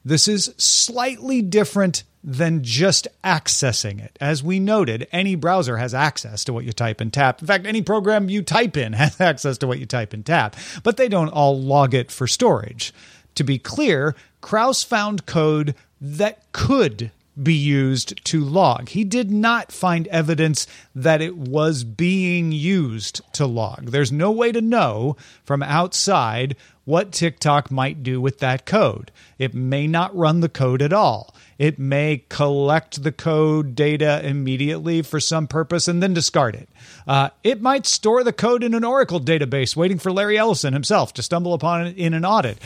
This 0.04 0.28
is 0.28 0.54
slightly 0.56 1.42
different 1.42 2.04
than 2.22 2.64
just 2.64 3.06
accessing 3.22 4.02
it. 4.04 4.16
As 4.20 4.42
we 4.42 4.58
noted, 4.58 5.06
any 5.12 5.36
browser 5.36 5.76
has 5.76 5.94
access 5.94 6.42
to 6.44 6.52
what 6.52 6.64
you 6.64 6.72
type 6.72 7.00
and 7.00 7.12
tap. 7.12 7.40
In 7.40 7.46
fact, 7.46 7.66
any 7.66 7.82
program 7.82 8.28
you 8.28 8.42
type 8.42 8.76
in 8.76 8.92
has 8.94 9.20
access 9.20 9.58
to 9.58 9.66
what 9.66 9.78
you 9.78 9.86
type 9.86 10.12
and 10.12 10.26
tap, 10.26 10.56
but 10.82 10.96
they 10.96 11.08
don't 11.08 11.28
all 11.28 11.60
log 11.60 11.94
it 11.94 12.10
for 12.10 12.26
storage. 12.26 12.92
To 13.36 13.44
be 13.44 13.58
clear, 13.58 14.14
Krause 14.40 14.82
found 14.82 15.26
code 15.26 15.74
that 16.00 16.52
could 16.52 17.10
be 17.40 17.54
used 17.54 18.24
to 18.24 18.42
log. 18.42 18.88
He 18.88 19.04
did 19.04 19.30
not 19.30 19.70
find 19.70 20.06
evidence 20.08 20.66
that 20.94 21.20
it 21.20 21.36
was 21.36 21.84
being 21.84 22.50
used 22.50 23.20
to 23.34 23.46
log. 23.46 23.90
There's 23.90 24.12
no 24.12 24.30
way 24.30 24.52
to 24.52 24.60
know 24.60 25.16
from 25.44 25.62
outside 25.62 26.56
what 26.86 27.12
TikTok 27.12 27.70
might 27.70 28.02
do 28.02 28.20
with 28.20 28.38
that 28.38 28.64
code. 28.64 29.10
It 29.38 29.54
may 29.54 29.86
not 29.86 30.16
run 30.16 30.40
the 30.40 30.48
code 30.48 30.80
at 30.80 30.92
all. 30.92 31.34
It 31.58 31.78
may 31.78 32.22
collect 32.28 33.02
the 33.02 33.12
code 33.12 33.74
data 33.74 34.20
immediately 34.24 35.02
for 35.02 35.18
some 35.18 35.46
purpose 35.46 35.88
and 35.88 36.02
then 36.02 36.14
discard 36.14 36.54
it. 36.54 36.68
Uh, 37.06 37.30
it 37.42 37.62
might 37.62 37.86
store 37.86 38.22
the 38.22 38.32
code 38.32 38.62
in 38.62 38.74
an 38.74 38.84
Oracle 38.84 39.20
database 39.20 39.74
waiting 39.74 39.98
for 39.98 40.12
Larry 40.12 40.38
Ellison 40.38 40.74
himself 40.74 41.14
to 41.14 41.22
stumble 41.22 41.54
upon 41.54 41.86
it 41.86 41.96
in 41.96 42.14
an 42.14 42.24
audit. 42.24 42.58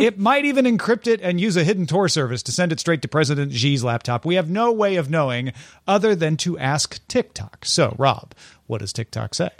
It 0.00 0.18
might 0.18 0.44
even 0.44 0.64
encrypt 0.64 1.06
it 1.06 1.20
and 1.20 1.40
use 1.40 1.56
a 1.56 1.64
hidden 1.64 1.86
Tor 1.86 2.08
service 2.08 2.42
to 2.44 2.52
send 2.52 2.72
it 2.72 2.80
straight 2.80 3.02
to 3.02 3.08
President 3.08 3.52
Xi's 3.52 3.84
laptop. 3.84 4.24
We 4.24 4.36
have 4.36 4.48
no 4.48 4.72
way 4.72 4.96
of 4.96 5.10
knowing 5.10 5.52
other 5.86 6.14
than 6.14 6.36
to 6.38 6.58
ask 6.58 7.06
TikTok. 7.06 7.64
So, 7.64 7.94
Rob, 7.98 8.34
what 8.66 8.78
does 8.78 8.92
TikTok 8.92 9.34
say? 9.34 9.50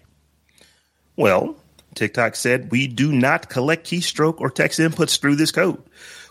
Well, 1.16 1.56
TikTok 1.94 2.36
said 2.36 2.70
we 2.70 2.86
do 2.86 3.12
not 3.12 3.50
collect 3.50 3.86
keystroke 3.86 4.40
or 4.40 4.50
text 4.50 4.78
inputs 4.78 5.20
through 5.20 5.36
this 5.36 5.52
code, 5.52 5.82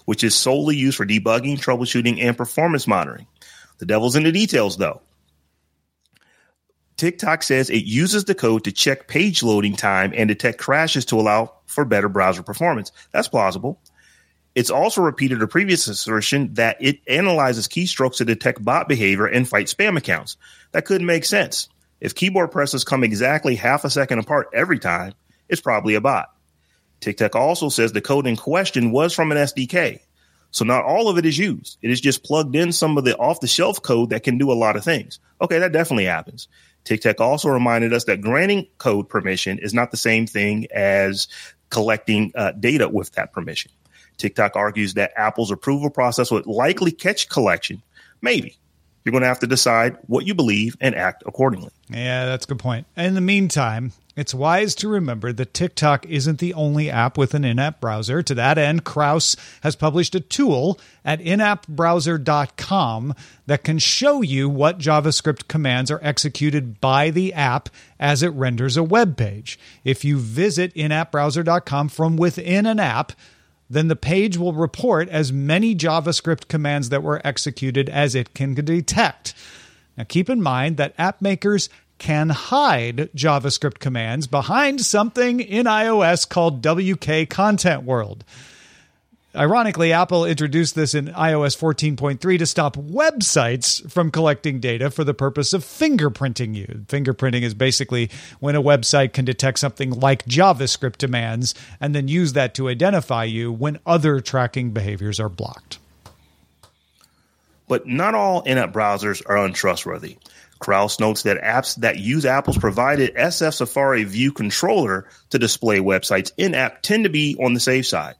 which 0.06 0.24
is 0.24 0.36
solely 0.36 0.76
used 0.76 0.98
for 0.98 1.06
debugging, 1.06 1.60
troubleshooting, 1.60 2.22
and 2.22 2.36
performance 2.36 2.88
monitoring. 2.88 3.28
The 3.78 3.86
devil's 3.86 4.16
in 4.16 4.24
the 4.24 4.32
details, 4.32 4.78
though. 4.78 5.02
TikTok 6.98 7.44
says 7.44 7.70
it 7.70 7.86
uses 7.86 8.26
the 8.26 8.36
code 8.36 8.66
to 8.66 8.74
check 8.74 9.08
page 9.08 9.42
loading 9.42 9.76
time 9.76 10.12
and 10.16 10.28
detect 10.28 10.58
crashes 10.58 11.06
to 11.06 11.20
allow 11.20 11.54
for 11.66 11.86
better 11.86 12.10
browser 12.10 12.44
performance. 12.44 12.92
That's 13.14 13.30
plausible. 13.30 13.80
It's 14.60 14.70
also 14.70 15.02
repeated 15.02 15.42
a 15.42 15.48
previous 15.48 15.88
assertion 15.88 16.56
that 16.56 16.76
it 16.82 17.00
analyzes 17.08 17.70
keystrokes 17.70 18.18
to 18.18 18.26
detect 18.26 18.62
bot 18.62 18.90
behavior 18.90 19.26
and 19.26 19.48
fight 19.48 19.68
spam 19.68 19.98
accounts. 19.98 20.36
That 20.74 20.84
could 20.84 21.02
make 21.02 21.24
sense. 21.24 21.70
If 22.02 22.14
keyboard 22.14 22.52
presses 22.52 22.84
come 22.84 23.06
exactly 23.06 23.56
half 23.56 23.86
a 23.86 23.90
second 23.90 24.20
apart 24.20 24.50
every 24.54 24.78
time, 24.78 25.14
it's 25.48 25.62
probably 25.62 25.96
a 25.96 26.02
bot. 26.02 26.36
TikTok 27.00 27.38
also 27.38 27.70
says 27.70 27.94
the 27.94 28.02
code 28.02 28.28
in 28.28 28.36
question 28.36 28.92
was 28.92 29.14
from 29.14 29.32
an 29.32 29.38
SDK. 29.38 30.02
So 30.52 30.66
not 30.66 30.84
all 30.84 31.08
of 31.08 31.18
it 31.18 31.26
is 31.26 31.38
used. 31.38 31.78
It 31.82 31.90
is 31.90 32.02
just 32.02 32.26
plugged 32.26 32.54
in 32.54 32.74
some 32.74 32.98
of 32.98 33.06
the 33.06 33.16
off 33.16 33.40
the 33.40 33.48
shelf 33.48 33.82
code 33.82 34.10
that 34.10 34.24
can 34.24 34.38
do 34.38 34.52
a 34.52 34.60
lot 34.60 34.76
of 34.76 34.84
things. 34.84 35.22
Okay, 35.40 35.60
that 35.60 35.72
definitely 35.72 36.04
happens. 36.04 36.50
TikTok 36.84 37.22
also 37.22 37.48
reminded 37.48 37.94
us 37.94 38.04
that 38.04 38.20
granting 38.20 38.68
code 38.78 39.08
permission 39.08 39.58
is 39.58 39.74
not 39.74 39.92
the 39.92 39.96
same 39.96 40.28
thing 40.28 40.68
as 40.70 41.30
collecting 41.70 42.34
uh, 42.36 42.52
data 42.52 42.90
with 42.90 43.14
that 43.14 43.32
permission. 43.32 43.72
TikTok 44.20 44.56
argues 44.56 44.94
that 44.94 45.12
Apple's 45.16 45.52
approval 45.52 45.90
process 45.90 46.30
would 46.30 46.46
likely 46.46 46.92
catch 46.92 47.30
collection. 47.30 47.82
Maybe. 48.22 48.58
You're 49.04 49.12
going 49.12 49.24
to 49.24 49.28
have 49.28 49.40
to 49.40 49.48
decide 49.48 49.98
what 50.08 50.28
you 50.28 50.36
believe 50.36 50.76
and 50.82 50.94
act 50.94 51.24
accordingly. 51.26 51.72
Yeah, 51.90 52.26
that's 52.26 52.46
a 52.46 52.50
good 52.50 52.60
point. 52.60 52.86
In 52.96 53.16
the 53.16 53.22
meantime, 53.22 53.94
it's 54.20 54.34
wise 54.34 54.76
to 54.76 54.90
remember 54.90 55.32
that 55.32 55.54
TikTok 55.54 56.06
isn't 56.06 56.40
the 56.40 56.54
only 56.54 56.90
app 56.90 57.18
with 57.18 57.34
an 57.34 57.46
in 57.46 57.58
app 57.58 57.80
browser. 57.80 58.22
To 58.22 58.36
that 58.36 58.58
end, 58.58 58.84
Krause 58.84 59.38
has 59.64 59.78
published 59.78 60.14
a 60.14 60.20
tool 60.20 60.78
at 61.06 61.22
inappbrowser.com 61.22 63.16
that 63.46 63.64
can 63.64 63.80
show 63.80 64.22
you 64.22 64.50
what 64.50 64.78
JavaScript 64.78 65.48
commands 65.48 65.90
are 65.90 66.02
executed 66.04 66.82
by 66.82 67.10
the 67.12 67.34
app 67.34 67.70
as 67.98 68.22
it 68.22 68.34
renders 68.34 68.76
a 68.76 68.84
web 68.84 69.16
page. 69.16 69.58
If 69.86 70.04
you 70.04 70.18
visit 70.18 70.74
inappbrowser.com 70.76 71.88
from 71.88 72.18
within 72.18 72.66
an 72.66 72.82
app, 72.82 73.14
then 73.70 73.88
the 73.88 73.96
page 73.96 74.38
will 74.38 74.54
report 74.54 75.10
as 75.10 75.32
many 75.32 75.76
JavaScript 75.76 76.48
commands 76.48 76.90
that 76.90 77.04
were 77.04 77.22
executed 77.24 77.90
as 77.90 78.16
it 78.16 78.34
can 78.34 78.56
detect. 78.56 79.34
Now, 79.98 80.06
keep 80.06 80.30
in 80.30 80.42
mind 80.42 80.78
that 80.78 80.96
app 80.98 81.22
makers 81.22 81.70
can 82.00 82.30
hide 82.30 83.10
JavaScript 83.16 83.80
commands 83.80 84.26
behind 84.26 84.82
something 84.82 85.40
in 85.40 85.66
iOS 85.66 86.28
called 86.28 86.66
WK 86.66 87.30
Content 87.30 87.84
World. 87.84 88.24
Ironically, 89.36 89.94
Apple 89.94 90.26
introduced 90.26 90.74
this 90.74 90.96
in 90.96 91.06
iOS 91.10 91.56
14.3 91.56 92.40
to 92.40 92.46
stop 92.48 92.76
websites 92.76 93.90
from 93.92 94.10
collecting 94.10 94.60
data 94.60 94.90
for 94.90 95.04
the 95.04 95.14
purpose 95.14 95.54
of 95.54 95.64
fingerprinting 95.64 96.56
you. 96.56 96.86
Fingerprinting 96.88 97.44
is 97.44 97.54
basically 97.54 98.10
when 98.40 98.56
a 98.56 98.62
website 98.62 99.14
can 99.14 99.26
detect 99.26 99.60
something 99.60 99.92
like 99.92 100.26
JavaScript 100.26 100.98
demands 100.98 101.54
and 101.80 101.94
then 101.94 102.08
use 102.08 102.34
that 102.34 102.56
to 102.56 102.70
identify 102.70 103.24
you 103.24 103.52
when 103.52 103.80
other 103.86 104.20
tracking 104.20 104.72
behaviors 104.72 105.20
are 105.20 105.30
blocked. 105.30 105.78
But 107.68 107.86
not 107.86 108.16
all 108.16 108.42
in 108.42 108.58
app 108.58 108.74
browsers 108.74 109.22
are 109.28 109.38
untrustworthy. 109.38 110.18
Krause 110.58 111.00
notes 111.00 111.22
that 111.24 111.40
apps 111.44 111.76
that 111.76 112.00
use 112.00 112.26
Apple's 112.26 112.58
provided 112.58 113.14
SF 113.14 113.54
Safari 113.54 114.06
View 114.06 114.32
controller 114.32 115.08
to 115.30 115.38
display 115.38 115.78
websites 115.78 116.32
in 116.36 116.56
app 116.56 116.82
tend 116.82 117.04
to 117.04 117.12
be 117.12 117.38
on 117.40 117.54
the 117.54 117.60
safe 117.60 117.86
side. 117.86 118.16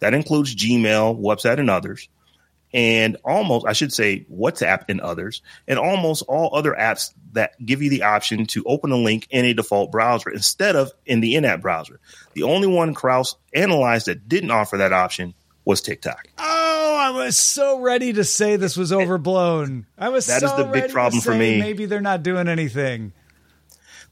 That 0.00 0.14
includes 0.14 0.54
Gmail, 0.54 1.20
WhatsApp, 1.20 1.58
and 1.58 1.70
others. 1.70 2.08
And 2.72 3.16
almost, 3.24 3.66
I 3.66 3.72
should 3.72 3.92
say, 3.92 4.26
WhatsApp 4.32 4.84
and 4.88 5.00
others, 5.00 5.42
and 5.66 5.76
almost 5.76 6.22
all 6.28 6.54
other 6.54 6.72
apps 6.72 7.12
that 7.32 7.52
give 7.64 7.82
you 7.82 7.90
the 7.90 8.04
option 8.04 8.46
to 8.46 8.62
open 8.64 8.92
a 8.92 8.96
link 8.96 9.26
in 9.30 9.44
a 9.44 9.52
default 9.54 9.90
browser 9.90 10.30
instead 10.30 10.76
of 10.76 10.92
in 11.04 11.20
the 11.20 11.34
in 11.34 11.44
app 11.44 11.62
browser. 11.62 11.98
The 12.34 12.44
only 12.44 12.68
one 12.68 12.94
Krause 12.94 13.34
analyzed 13.52 14.06
that 14.06 14.28
didn't 14.28 14.52
offer 14.52 14.76
that 14.76 14.92
option 14.92 15.34
was 15.64 15.80
TikTok. 15.80 16.28
Oh, 16.38 16.96
I 16.96 17.10
was 17.10 17.36
so 17.36 17.80
ready 17.80 18.12
to 18.12 18.22
say 18.24 18.54
this 18.54 18.76
was 18.76 18.92
overblown. 18.92 19.86
I 19.98 20.10
was 20.10 20.26
That 20.26 20.40
so 20.40 20.46
is 20.46 20.56
the 20.56 20.64
big 20.64 20.92
problem 20.92 21.20
for 21.20 21.34
me. 21.34 21.58
Maybe 21.58 21.86
they're 21.86 22.00
not 22.00 22.22
doing 22.22 22.46
anything. 22.46 23.12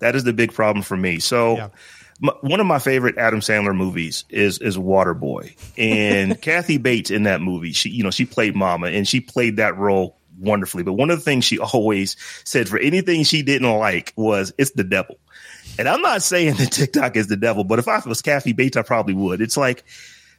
That 0.00 0.16
is 0.16 0.24
the 0.24 0.32
big 0.32 0.52
problem 0.52 0.82
for 0.82 0.96
me. 0.96 1.18
So, 1.20 1.56
Yeah. 1.56 1.68
M- 2.22 2.36
one 2.40 2.60
of 2.60 2.66
my 2.66 2.78
favorite 2.78 3.18
Adam 3.18 3.40
Sandler 3.40 3.76
movies 3.76 4.24
is 4.28 4.58
is 4.58 4.76
Waterboy, 4.76 5.56
and 5.76 6.40
Kathy 6.42 6.78
Bates 6.78 7.10
in 7.10 7.24
that 7.24 7.40
movie, 7.40 7.72
she 7.72 7.90
you 7.90 8.02
know 8.02 8.10
she 8.10 8.24
played 8.24 8.54
Mama, 8.54 8.88
and 8.88 9.06
she 9.06 9.20
played 9.20 9.56
that 9.56 9.76
role 9.76 10.18
wonderfully. 10.38 10.82
But 10.82 10.94
one 10.94 11.10
of 11.10 11.18
the 11.18 11.24
things 11.24 11.44
she 11.44 11.58
always 11.74 12.16
said 12.44 12.68
for 12.68 12.78
anything 12.78 13.24
she 13.24 13.42
didn't 13.42 13.70
like 13.70 14.12
was 14.16 14.52
it's 14.58 14.72
the 14.72 14.84
devil. 14.84 15.18
And 15.78 15.88
I'm 15.88 16.02
not 16.02 16.22
saying 16.22 16.54
that 16.54 16.72
TikTok 16.72 17.16
is 17.16 17.28
the 17.28 17.36
devil, 17.36 17.62
but 17.62 17.78
if 17.78 17.86
I 17.86 18.00
was 18.00 18.22
Kathy 18.22 18.52
Bates, 18.52 18.76
I 18.76 18.82
probably 18.82 19.14
would. 19.14 19.40
It's 19.40 19.56
like 19.56 19.84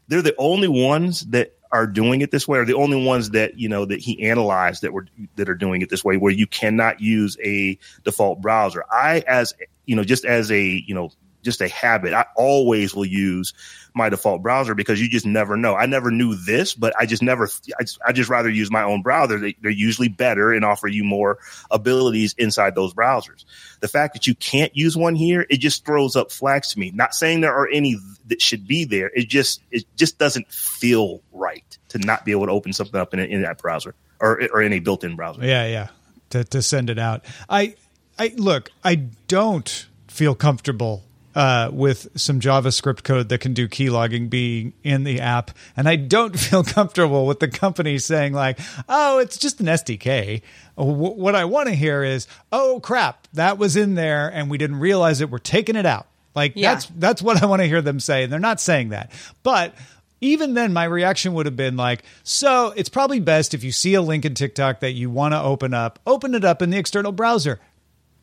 they're 0.07 0.21
the 0.21 0.35
only 0.37 0.67
ones 0.67 1.21
that 1.27 1.53
are 1.71 1.85
doing 1.85 2.21
it 2.21 2.31
this 2.31 2.47
way, 2.47 2.57
or 2.57 2.65
the 2.65 2.73
only 2.73 3.03
ones 3.03 3.29
that 3.31 3.57
you 3.57 3.69
know 3.69 3.85
that 3.85 3.99
he 3.99 4.27
analyzed 4.27 4.81
that 4.81 4.91
were 4.91 5.05
that 5.35 5.47
are 5.47 5.55
doing 5.55 5.81
it 5.81 5.89
this 5.89 6.03
way, 6.03 6.17
where 6.17 6.31
you 6.31 6.47
cannot 6.47 6.99
use 6.99 7.37
a 7.43 7.77
default 8.03 8.41
browser. 8.41 8.83
I, 8.91 9.23
as 9.27 9.53
you 9.85 9.95
know, 9.95 10.03
just 10.03 10.25
as 10.25 10.51
a 10.51 10.61
you 10.61 10.95
know, 10.95 11.11
just 11.49 11.61
a 11.61 11.67
habit, 11.67 12.13
I 12.13 12.25
always 12.35 12.93
will 12.93 13.05
use 13.05 13.53
my 13.95 14.09
default 14.09 14.43
browser 14.43 14.75
because 14.75 15.01
you 15.01 15.09
just 15.09 15.25
never 15.25 15.57
know. 15.57 15.75
I 15.75 15.87
never 15.87 16.11
knew 16.11 16.35
this, 16.35 16.73
but 16.73 16.93
I 16.99 17.05
just 17.05 17.23
never. 17.23 17.49
I 17.79 17.83
just, 17.83 17.99
I 18.05 18.11
just 18.11 18.29
rather 18.29 18.49
use 18.49 18.69
my 18.69 18.83
own 18.83 19.01
browser. 19.01 19.39
They, 19.39 19.55
they're 19.61 19.71
usually 19.71 20.07
better 20.07 20.53
and 20.53 20.63
offer 20.63 20.87
you 20.87 21.03
more 21.03 21.39
abilities 21.71 22.35
inside 22.37 22.75
those 22.75 22.93
browsers. 22.93 23.45
The 23.79 23.87
fact 23.87 24.13
that 24.13 24.27
you 24.27 24.35
can't 24.35 24.75
use 24.75 24.95
one 24.95 25.15
here, 25.15 25.45
it 25.49 25.57
just 25.57 25.85
throws 25.85 26.15
up 26.15 26.31
flags 26.31 26.73
to 26.73 26.79
me. 26.79 26.91
Not 26.91 27.15
saying 27.15 27.41
there 27.41 27.55
are 27.55 27.67
any 27.67 27.97
that 28.27 28.41
should 28.41 28.67
be 28.67 28.85
there. 28.85 29.11
It 29.13 29.27
just 29.27 29.61
it 29.71 29.85
just 29.95 30.17
doesn't 30.17 30.51
feel 30.51 31.21
right 31.31 31.77
to 31.89 31.97
not 31.99 32.25
be 32.25 32.31
able 32.31 32.45
to 32.45 32.51
open 32.51 32.73
something 32.73 32.99
up 32.99 33.13
in, 33.13 33.19
in 33.19 33.41
that 33.41 33.57
browser 33.57 33.95
or 34.19 34.41
or 34.53 34.61
in 34.61 34.73
a 34.73 34.79
built-in 34.79 35.15
browser. 35.15 35.43
Yeah, 35.43 35.65
yeah. 35.65 35.87
To 36.31 36.43
to 36.43 36.61
send 36.61 36.89
it 36.89 36.99
out. 36.99 37.25
I 37.49 37.75
I 38.17 38.33
look, 38.35 38.69
I 38.83 38.95
don't 39.27 39.87
feel 40.07 40.35
comfortable 40.35 41.03
uh, 41.35 41.69
with 41.71 42.07
some 42.19 42.39
JavaScript 42.39 43.03
code 43.03 43.29
that 43.29 43.39
can 43.39 43.53
do 43.53 43.67
keylogging 43.67 44.29
being 44.29 44.73
in 44.83 45.03
the 45.03 45.19
app, 45.21 45.51
and 45.77 45.87
I 45.87 45.95
don't 45.95 46.37
feel 46.39 46.63
comfortable 46.63 47.25
with 47.25 47.39
the 47.39 47.47
company 47.47 47.97
saying 47.99 48.33
like, 48.33 48.59
"Oh, 48.87 49.19
it's 49.19 49.37
just 49.37 49.59
an 49.59 49.67
SDK." 49.67 50.41
Wh- 50.75 50.79
What 51.17 51.35
I 51.35 51.45
want 51.45 51.67
to 51.69 51.75
hear 51.75 52.03
is, 52.03 52.27
"Oh 52.51 52.79
crap, 52.81 53.27
that 53.33 53.57
was 53.57 53.75
in 53.75 53.95
there, 53.95 54.27
and 54.29 54.49
we 54.49 54.57
didn't 54.57 54.79
realize 54.79 55.21
it. 55.21 55.29
We're 55.29 55.37
taking 55.37 55.75
it 55.75 55.85
out." 55.85 56.07
Like 56.35 56.53
Yeah. 56.55 56.73
that's 56.73 56.85
that's 56.97 57.21
what 57.21 57.41
I 57.41 57.45
want 57.45 57.61
to 57.61 57.67
hear 57.67 57.81
them 57.81 57.99
say. 57.99 58.23
And 58.23 58.31
they're 58.31 58.39
not 58.39 58.59
saying 58.61 58.89
that. 58.89 59.11
But 59.43 59.73
even 60.21 60.53
then, 60.53 60.73
my 60.73 60.83
reaction 60.83 61.33
would 61.33 61.45
have 61.45 61.55
been 61.55 61.77
like, 61.77 62.03
so 62.23 62.73
it's 62.75 62.89
probably 62.89 63.19
best 63.21 63.53
if 63.53 63.63
you 63.63 63.71
see 63.71 63.93
a 63.93 64.01
link 64.01 64.25
in 64.25 64.35
TikTok 64.35 64.81
that 64.81 64.91
you 64.91 65.09
want 65.09 65.33
to 65.33 65.41
open 65.41 65.73
up, 65.73 65.97
open 66.05 66.35
it 66.35 66.43
up 66.43 66.61
in 66.61 66.71
the 66.71 66.77
external 66.77 67.11
browser. 67.13 67.59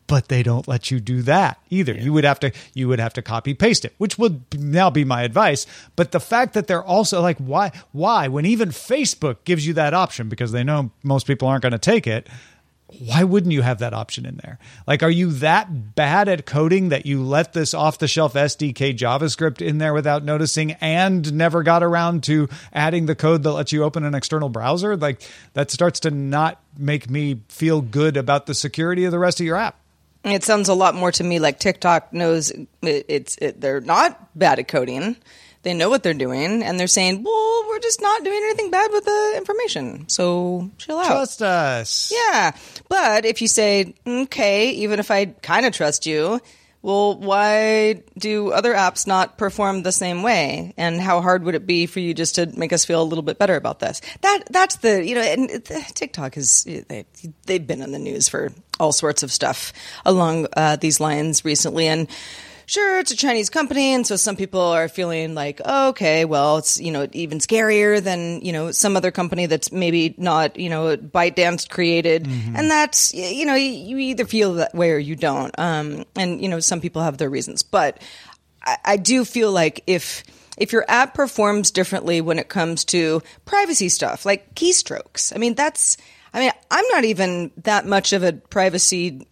But 0.07 0.29
they 0.29 0.41
don't 0.41 0.67
let 0.67 0.89
you 0.89 0.99
do 0.99 1.21
that 1.23 1.59
either. 1.69 1.93
You 1.93 2.13
would 2.13 2.23
have 2.23 2.39
to 2.39 2.51
you 2.73 2.87
would 2.87 2.99
have 2.99 3.13
to 3.13 3.21
copy 3.21 3.53
paste 3.53 3.83
it, 3.83 3.93
which 3.97 4.17
would 4.17 4.41
now 4.57 4.89
be 4.89 5.03
my 5.03 5.23
advice. 5.23 5.65
But 5.95 6.11
the 6.11 6.19
fact 6.19 6.53
that 6.53 6.67
they're 6.67 6.83
also 6.83 7.21
like, 7.21 7.37
why 7.37 7.71
why 7.91 8.27
when 8.27 8.45
even 8.45 8.69
Facebook 8.69 9.37
gives 9.43 9.67
you 9.67 9.73
that 9.73 9.93
option 9.93 10.29
because 10.29 10.51
they 10.51 10.63
know 10.63 10.91
most 11.03 11.27
people 11.27 11.47
aren't 11.47 11.61
going 11.61 11.73
to 11.73 11.77
take 11.77 12.07
it, 12.07 12.27
why 12.87 13.23
wouldn't 13.23 13.51
you 13.51 13.61
have 13.61 13.79
that 13.79 13.93
option 13.93 14.25
in 14.25 14.37
there? 14.37 14.59
Like, 14.85 15.03
are 15.03 15.09
you 15.09 15.31
that 15.33 15.95
bad 15.95 16.29
at 16.29 16.45
coding 16.45 16.89
that 16.89 17.05
you 17.05 17.21
let 17.21 17.53
this 17.53 17.73
off 17.73 17.99
the 17.99 18.07
shelf 18.07 18.33
SDK 18.33 18.97
JavaScript 18.97 19.61
in 19.61 19.77
there 19.77 19.93
without 19.93 20.23
noticing 20.23 20.71
and 20.73 21.33
never 21.33 21.63
got 21.63 21.83
around 21.83 22.23
to 22.23 22.47
adding 22.71 23.05
the 23.05 23.15
code 23.15 23.43
that 23.43 23.51
lets 23.51 23.73
you 23.73 23.83
open 23.83 24.05
an 24.05 24.15
external 24.15 24.47
browser? 24.47 24.95
Like, 24.95 25.21
that 25.53 25.69
starts 25.69 25.99
to 26.01 26.11
not 26.11 26.61
make 26.77 27.09
me 27.09 27.41
feel 27.49 27.81
good 27.81 28.15
about 28.15 28.45
the 28.45 28.53
security 28.53 29.03
of 29.03 29.11
the 29.11 29.19
rest 29.19 29.41
of 29.41 29.45
your 29.45 29.57
app. 29.57 29.77
It 30.31 30.43
sounds 30.43 30.69
a 30.69 30.73
lot 30.73 30.95
more 30.95 31.11
to 31.11 31.23
me 31.23 31.39
like 31.39 31.59
TikTok 31.59 32.13
knows 32.13 32.51
it, 32.51 32.67
it's 32.81 33.37
it, 33.37 33.61
they're 33.61 33.81
not 33.81 34.37
bad 34.37 34.59
at 34.59 34.67
coding. 34.67 35.17
They 35.63 35.73
know 35.73 35.89
what 35.89 36.01
they're 36.03 36.13
doing, 36.13 36.63
and 36.63 36.79
they're 36.79 36.87
saying, 36.87 37.23
"Well, 37.23 37.65
we're 37.67 37.79
just 37.79 38.01
not 38.01 38.23
doing 38.23 38.37
anything 38.37 38.71
bad 38.71 38.89
with 38.91 39.03
the 39.03 39.33
information, 39.35 40.07
so 40.07 40.69
chill 40.77 40.97
out." 40.97 41.07
Trust 41.07 41.41
us. 41.41 42.13
Yeah, 42.13 42.51
but 42.87 43.25
if 43.25 43.41
you 43.41 43.47
say, 43.47 43.93
"Okay," 44.05 44.69
even 44.69 44.99
if 44.99 45.11
I 45.11 45.25
kind 45.25 45.65
of 45.65 45.73
trust 45.73 46.05
you, 46.05 46.39
well, 46.87 47.19
why 47.19 48.01
do 48.17 48.53
other 48.53 48.73
apps 48.73 49.05
not 49.05 49.37
perform 49.37 49.83
the 49.83 49.91
same 49.91 50.23
way? 50.23 50.73
And 50.77 51.01
how 51.01 51.19
hard 51.19 51.43
would 51.43 51.53
it 51.53 51.67
be 51.67 51.85
for 51.85 51.99
you 51.99 52.13
just 52.13 52.35
to 52.35 52.45
make 52.57 52.71
us 52.71 52.85
feel 52.85 53.01
a 53.01 53.03
little 53.03 53.25
bit 53.25 53.37
better 53.37 53.57
about 53.57 53.79
this? 53.79 53.99
That 54.21 54.43
that's 54.49 54.77
the 54.77 55.05
you 55.05 55.15
know, 55.15 55.21
and 55.21 55.65
TikTok 55.65 56.37
is 56.37 56.63
they, 56.63 57.05
they've 57.45 57.67
been 57.67 57.81
in 57.81 57.91
the 57.91 57.99
news 57.99 58.29
for 58.29 58.53
all 58.79 58.93
sorts 58.93 59.21
of 59.21 59.33
stuff 59.33 59.73
along 60.05 60.47
uh, 60.53 60.77
these 60.77 61.01
lines 61.01 61.43
recently, 61.43 61.87
and. 61.87 62.07
Sure, 62.69 62.99
it's 62.99 63.11
a 63.11 63.15
Chinese 63.15 63.49
company, 63.49 63.93
and 63.93 64.05
so 64.05 64.17
some 64.17 64.35
people 64.35 64.59
are 64.59 64.89
feeling 64.89 65.33
like, 65.33 65.61
oh, 65.63 65.87
okay, 65.89 66.25
well, 66.25 66.57
it's 66.57 66.77
you 66.81 66.91
know 66.91 67.07
even 67.13 67.39
scarier 67.39 68.03
than 68.03 68.41
you 68.41 68.51
know 68.51 68.71
some 68.71 68.97
other 68.97 69.09
company 69.09 69.45
that's 69.45 69.71
maybe 69.71 70.13
not 70.17 70.59
you 70.59 70.69
know 70.69 70.97
ByteDance 70.97 71.69
created, 71.69 72.27
and 72.27 72.69
that's 72.69 73.13
you 73.13 73.45
know 73.45 73.55
you, 73.55 73.69
you 73.69 73.97
either 73.99 74.25
feel 74.25 74.55
that 74.55 74.75
way 74.75 74.91
or 74.91 74.97
you 74.97 75.15
don't, 75.15 75.57
um, 75.57 76.03
and 76.17 76.41
you 76.41 76.49
know 76.49 76.59
some 76.59 76.81
people 76.81 77.01
have 77.01 77.17
their 77.17 77.29
reasons, 77.29 77.63
but 77.63 78.01
I, 78.65 78.77
I 78.83 78.97
do 78.97 79.23
feel 79.23 79.49
like 79.53 79.81
if 79.87 80.25
if 80.57 80.73
your 80.73 80.83
app 80.89 81.13
performs 81.13 81.71
differently 81.71 82.19
when 82.19 82.37
it 82.37 82.49
comes 82.49 82.83
to 82.85 83.21
privacy 83.45 83.87
stuff 83.87 84.25
like 84.25 84.55
keystrokes, 84.55 85.33
I 85.33 85.39
mean 85.39 85.53
that's 85.53 85.95
I 86.33 86.41
mean 86.41 86.51
I'm 86.69 86.85
not 86.91 87.05
even 87.05 87.51
that 87.63 87.85
much 87.85 88.11
of 88.11 88.23
a 88.23 88.33
privacy 88.33 89.25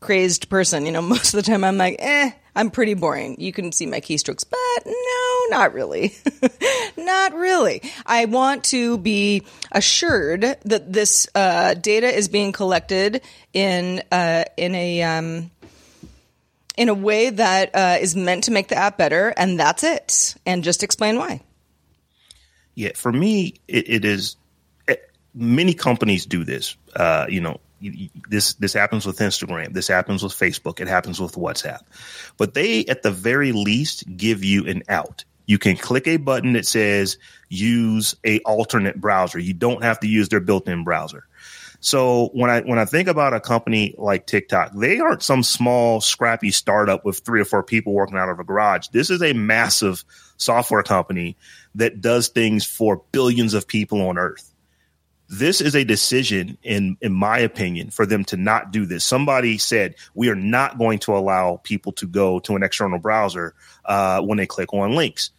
crazed 0.00 0.50
person. 0.50 0.84
You 0.84 0.92
know, 0.92 1.02
most 1.16 1.32
of 1.32 1.42
the 1.42 1.50
time 1.50 1.64
I'm 1.64 1.78
like, 1.78 1.96
eh, 1.98 2.32
I'm 2.56 2.70
pretty 2.70 2.94
boring. 2.94 3.40
You 3.40 3.52
can 3.52 3.72
see 3.72 3.86
my 3.86 4.00
keystrokes, 4.00 4.44
but 4.48 4.86
no, 4.86 5.58
not 5.58 5.74
really. 5.74 6.14
not 6.96 7.34
really. 7.34 7.82
I 8.06 8.26
want 8.26 8.64
to 8.64 8.98
be 8.98 9.42
assured 9.72 10.42
that 10.42 10.92
this 10.92 11.28
uh, 11.34 11.74
data 11.74 12.06
is 12.06 12.28
being 12.28 12.52
collected 12.52 13.22
in 13.52 14.02
uh, 14.12 14.44
in 14.56 14.74
a 14.74 15.02
um, 15.02 15.50
in 16.76 16.88
a 16.88 16.94
way 16.94 17.30
that 17.30 17.74
uh, 17.74 17.98
is 18.00 18.14
meant 18.14 18.44
to 18.44 18.50
make 18.50 18.68
the 18.68 18.76
app 18.76 18.98
better, 18.98 19.32
and 19.36 19.58
that's 19.58 19.82
it. 19.82 20.34
And 20.46 20.62
just 20.62 20.82
explain 20.82 21.18
why. 21.18 21.40
Yeah, 22.74 22.90
for 22.94 23.12
me, 23.12 23.54
it, 23.68 23.88
it 23.88 24.04
is. 24.04 24.36
It, 24.86 25.10
many 25.34 25.74
companies 25.74 26.26
do 26.26 26.44
this. 26.44 26.76
Uh, 26.94 27.26
you 27.28 27.40
know, 27.40 27.60
this 28.28 28.54
this 28.54 28.72
happens 28.72 29.06
with 29.06 29.18
Instagram. 29.18 29.72
This 29.72 29.88
happens 29.88 30.22
with 30.22 30.32
Facebook. 30.32 30.80
It 30.80 30.88
happens 30.88 31.20
with 31.20 31.34
WhatsApp. 31.34 31.80
But 32.36 32.54
they, 32.54 32.84
at 32.86 33.02
the 33.02 33.10
very 33.10 33.52
least, 33.52 34.04
give 34.16 34.44
you 34.44 34.66
an 34.66 34.82
out. 34.88 35.24
You 35.46 35.58
can 35.58 35.76
click 35.76 36.06
a 36.06 36.16
button 36.16 36.54
that 36.54 36.66
says 36.66 37.18
use 37.48 38.16
a 38.24 38.40
alternate 38.40 39.00
browser. 39.00 39.38
You 39.38 39.52
don't 39.52 39.82
have 39.82 40.00
to 40.00 40.08
use 40.08 40.30
their 40.30 40.40
built-in 40.40 40.84
browser. 40.84 41.26
So 41.80 42.30
when 42.32 42.48
I 42.48 42.62
when 42.62 42.78
I 42.78 42.86
think 42.86 43.08
about 43.08 43.34
a 43.34 43.40
company 43.40 43.94
like 43.98 44.26
TikTok, 44.26 44.72
they 44.74 45.00
aren't 45.00 45.22
some 45.22 45.42
small 45.42 46.00
scrappy 46.00 46.50
startup 46.50 47.04
with 47.04 47.18
three 47.18 47.42
or 47.42 47.44
four 47.44 47.62
people 47.62 47.92
working 47.92 48.16
out 48.16 48.30
of 48.30 48.40
a 48.40 48.44
garage. 48.44 48.88
This 48.88 49.10
is 49.10 49.22
a 49.22 49.34
massive 49.34 50.02
software 50.38 50.82
company 50.82 51.36
that 51.74 52.00
does 52.00 52.28
things 52.28 52.64
for 52.64 53.02
billions 53.12 53.52
of 53.52 53.68
people 53.68 54.00
on 54.08 54.16
earth. 54.16 54.53
This 55.28 55.60
is 55.60 55.74
a 55.74 55.84
decision 55.84 56.58
in 56.62 56.96
in 57.00 57.12
my 57.12 57.38
opinion 57.38 57.90
for 57.90 58.06
them 58.06 58.24
to 58.26 58.36
not 58.36 58.72
do 58.72 58.86
this. 58.86 59.04
Somebody 59.04 59.58
said 59.58 59.94
we 60.14 60.28
are 60.28 60.36
not 60.36 60.78
going 60.78 60.98
to 61.00 61.16
allow 61.16 61.60
people 61.62 61.92
to 61.92 62.06
go 62.06 62.40
to 62.40 62.56
an 62.56 62.62
external 62.62 62.98
browser 62.98 63.54
uh, 63.84 64.20
when 64.20 64.38
they 64.38 64.46
click 64.46 64.72
on 64.74 64.94
links 64.94 65.30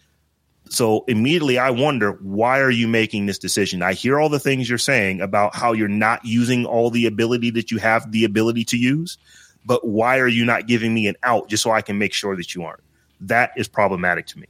so 0.70 1.04
immediately 1.08 1.58
I 1.58 1.70
wonder, 1.70 2.14
why 2.14 2.60
are 2.60 2.72
you 2.72 2.88
making 2.88 3.26
this 3.26 3.38
decision? 3.38 3.82
I 3.82 3.94
hear 3.94 4.20
all 4.20 4.30
the 4.30 4.40
things 4.40 4.68
you're 4.68 4.78
saying 4.78 5.22
about 5.22 5.56
how 5.56 5.74
you're 5.74 5.88
not 5.88 6.26
using 6.26 6.66
all 6.66 6.90
the 6.90 7.06
ability 7.06 7.52
that 7.52 7.72
you 7.72 7.78
have 7.78 8.12
the 8.12 8.26
ability 8.26 8.66
to 8.66 8.78
use, 8.78 9.18
but 9.66 9.86
why 9.88 10.20
are 10.20 10.28
you 10.28 10.46
not 10.46 10.68
giving 10.68 10.94
me 10.94 11.08
an 11.08 11.16
out 11.24 11.50
just 11.50 11.64
so 11.64 11.72
I 11.72 11.82
can 11.82 11.98
make 11.98 12.14
sure 12.14 12.36
that 12.36 12.56
you 12.56 12.64
aren't? 12.64 12.82
That 13.22 13.52
is 13.56 13.68
problematic 13.68 14.28
to 14.28 14.40
me. 14.40 14.48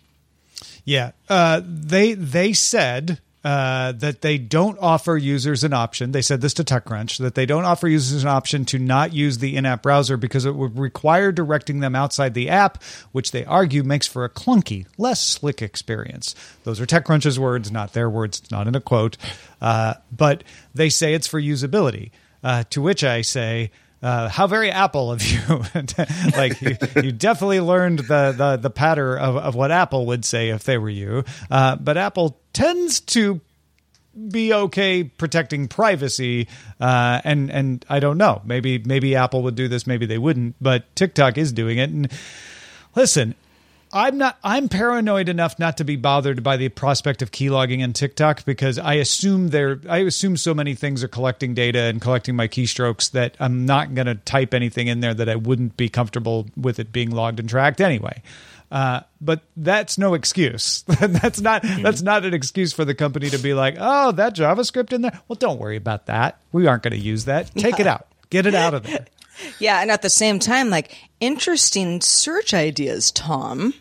Yeah. 0.85 1.11
Uh, 1.27 1.61
they 1.63 2.13
they 2.13 2.53
said 2.53 3.19
uh, 3.45 3.91
that 3.91 4.21
they 4.21 4.39
don't 4.39 4.79
offer 4.79 5.15
users 5.15 5.63
an 5.63 5.71
option. 5.71 6.11
They 6.11 6.23
said 6.23 6.41
this 6.41 6.55
to 6.55 6.63
TechCrunch 6.63 7.19
that 7.19 7.35
they 7.35 7.45
don't 7.45 7.63
offer 7.63 7.87
users 7.87 8.23
an 8.23 8.29
option 8.29 8.65
to 8.65 8.79
not 8.79 9.13
use 9.13 9.37
the 9.37 9.55
in 9.55 9.67
app 9.67 9.83
browser 9.83 10.17
because 10.17 10.45
it 10.45 10.55
would 10.55 10.79
require 10.79 11.31
directing 11.31 11.79
them 11.79 11.95
outside 11.95 12.33
the 12.33 12.49
app, 12.49 12.81
which 13.11 13.29
they 13.29 13.45
argue 13.45 13.83
makes 13.83 14.07
for 14.07 14.25
a 14.25 14.29
clunky, 14.29 14.87
less 14.97 15.21
slick 15.21 15.61
experience. 15.61 16.33
Those 16.63 16.81
are 16.81 16.87
TechCrunch's 16.87 17.39
words, 17.39 17.71
not 17.71 17.93
their 17.93 18.09
words. 18.09 18.39
It's 18.39 18.49
not 18.49 18.67
in 18.67 18.73
a 18.73 18.81
quote. 18.81 19.15
Uh, 19.61 19.93
but 20.11 20.43
they 20.73 20.89
say 20.89 21.13
it's 21.13 21.27
for 21.27 21.39
usability. 21.39 22.09
Uh, 22.43 22.63
to 22.71 22.81
which 22.81 23.03
I 23.03 23.21
say, 23.21 23.69
uh, 24.01 24.27
how 24.29 24.47
very 24.47 24.71
Apple 24.71 25.11
of 25.11 25.21
you. 25.23 25.39
like 26.35 26.61
you, 26.61 26.77
you, 27.01 27.11
definitely 27.11 27.59
learned 27.59 27.99
the 27.99 28.33
the, 28.37 28.57
the 28.57 28.69
patter 28.69 29.17
of, 29.17 29.37
of 29.37 29.55
what 29.55 29.71
Apple 29.71 30.07
would 30.07 30.25
say 30.25 30.49
if 30.49 30.63
they 30.63 30.77
were 30.77 30.89
you. 30.89 31.23
Uh, 31.49 31.75
but 31.75 31.97
Apple 31.97 32.39
tends 32.55 33.01
to 33.01 33.41
be 34.29 34.53
okay 34.53 35.03
protecting 35.03 35.67
privacy 35.67 36.47
uh, 36.79 37.19
and 37.23 37.51
and 37.51 37.85
I 37.89 37.99
don't 37.99 38.17
know 38.17 38.41
maybe 38.45 38.79
maybe 38.79 39.15
Apple 39.15 39.43
would 39.43 39.55
do 39.55 39.67
this 39.67 39.85
maybe 39.85 40.05
they 40.05 40.17
wouldn't 40.17 40.55
but 40.61 40.95
TikTok 40.95 41.37
is 41.37 41.51
doing 41.51 41.77
it 41.77 41.89
and 41.89 42.09
listen 42.95 43.35
I'm 43.91 44.17
not 44.17 44.37
I'm 44.43 44.67
paranoid 44.67 45.29
enough 45.29 45.59
not 45.59 45.77
to 45.77 45.83
be 45.83 45.95
bothered 45.95 46.43
by 46.43 46.57
the 46.57 46.69
prospect 46.69 47.21
of 47.21 47.31
keylogging 47.31 47.79
in 47.79 47.93
TikTok 47.93 48.45
because 48.45 48.79
I 48.79 48.95
assume 48.95 49.49
they're 49.49 49.79
I 49.87 49.99
assume 49.99 50.37
so 50.37 50.53
many 50.53 50.75
things 50.75 51.03
are 51.03 51.07
collecting 51.07 51.53
data 51.53 51.79
and 51.79 52.01
collecting 52.01 52.35
my 52.35 52.47
keystrokes 52.47 53.11
that 53.11 53.35
I'm 53.39 53.65
not 53.65 53.95
going 53.95 54.07
to 54.07 54.15
type 54.15 54.53
anything 54.53 54.87
in 54.87 55.01
there 55.01 55.13
that 55.13 55.29
I 55.29 55.35
wouldn't 55.35 55.77
be 55.77 55.89
comfortable 55.89 56.47
with 56.57 56.79
it 56.79 56.91
being 56.91 57.11
logged 57.11 57.39
and 57.39 57.47
tracked 57.47 57.79
anyway. 57.79 58.21
Uh, 58.71 59.01
but 59.21 59.41
that's 59.55 59.97
no 59.97 60.13
excuse. 60.13 60.81
that's 60.99 61.41
not 61.41 61.63
mm-hmm. 61.63 61.83
that's 61.83 62.01
not 62.01 62.25
an 62.25 62.33
excuse 62.33 62.73
for 62.73 62.85
the 62.85 62.95
company 62.95 63.29
to 63.29 63.37
be 63.37 63.53
like, 63.53 63.75
oh, 63.79 64.11
that 64.13 64.35
JavaScript 64.35 64.93
in 64.93 65.01
there. 65.01 65.19
Well, 65.27 65.37
don't 65.37 65.59
worry 65.59 65.77
about 65.77 66.07
that. 66.07 66.39
We 66.51 66.67
aren't 66.67 66.83
going 66.83 66.93
to 66.93 66.99
use 66.99 67.25
that. 67.25 67.53
Take 67.55 67.77
yeah. 67.77 67.81
it 67.81 67.87
out. 67.87 68.07
Get 68.29 68.45
it 68.45 68.55
out 68.55 68.73
of 68.73 68.83
there. 68.83 69.05
Yeah, 69.59 69.81
and 69.81 69.91
at 69.91 70.01
the 70.01 70.09
same 70.09 70.39
time, 70.39 70.69
like 70.69 70.95
interesting 71.19 71.99
search 71.99 72.53
ideas, 72.53 73.11
Tom. 73.11 73.73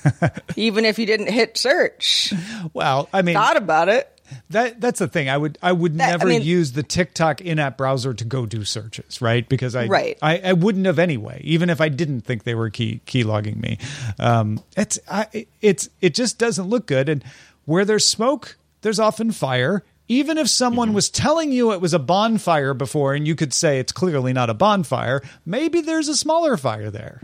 Even 0.56 0.84
if 0.84 0.96
you 0.96 1.06
didn't 1.06 1.28
hit 1.28 1.56
search. 1.56 2.32
Well, 2.72 3.08
I 3.12 3.22
mean, 3.22 3.34
thought 3.34 3.56
about 3.56 3.88
it. 3.88 4.11
That 4.50 4.80
that's 4.80 4.98
the 4.98 5.08
thing. 5.08 5.28
I 5.28 5.36
would 5.36 5.58
I 5.62 5.72
would 5.72 5.96
that, 5.98 6.10
never 6.10 6.26
I 6.26 6.30
mean, 6.30 6.42
use 6.42 6.72
the 6.72 6.82
TikTok 6.82 7.40
in-app 7.40 7.76
browser 7.76 8.14
to 8.14 8.24
go 8.24 8.46
do 8.46 8.64
searches, 8.64 9.20
right? 9.22 9.48
Because 9.48 9.74
I 9.74 9.86
right. 9.86 10.18
I, 10.20 10.38
I 10.38 10.52
wouldn't 10.52 10.86
have 10.86 10.98
anyway, 10.98 11.40
even 11.44 11.70
if 11.70 11.80
I 11.80 11.88
didn't 11.88 12.22
think 12.22 12.44
they 12.44 12.54
were 12.54 12.70
key 12.70 13.00
key 13.06 13.24
logging 13.24 13.60
me. 13.60 13.78
Um, 14.18 14.62
it's 14.76 14.98
I, 15.10 15.46
it's 15.60 15.88
it 16.00 16.14
just 16.14 16.38
doesn't 16.38 16.68
look 16.68 16.86
good. 16.86 17.08
And 17.08 17.24
where 17.64 17.84
there's 17.84 18.06
smoke, 18.06 18.56
there's 18.82 18.98
often 18.98 19.32
fire. 19.32 19.82
Even 20.08 20.36
if 20.36 20.48
someone 20.48 20.88
mm-hmm. 20.88 20.96
was 20.96 21.08
telling 21.08 21.52
you 21.52 21.72
it 21.72 21.80
was 21.80 21.94
a 21.94 21.98
bonfire 21.98 22.74
before, 22.74 23.14
and 23.14 23.26
you 23.26 23.34
could 23.34 23.54
say 23.54 23.78
it's 23.78 23.92
clearly 23.92 24.32
not 24.32 24.50
a 24.50 24.54
bonfire, 24.54 25.22
maybe 25.46 25.80
there's 25.80 26.08
a 26.08 26.16
smaller 26.16 26.56
fire 26.56 26.90
there. 26.90 27.22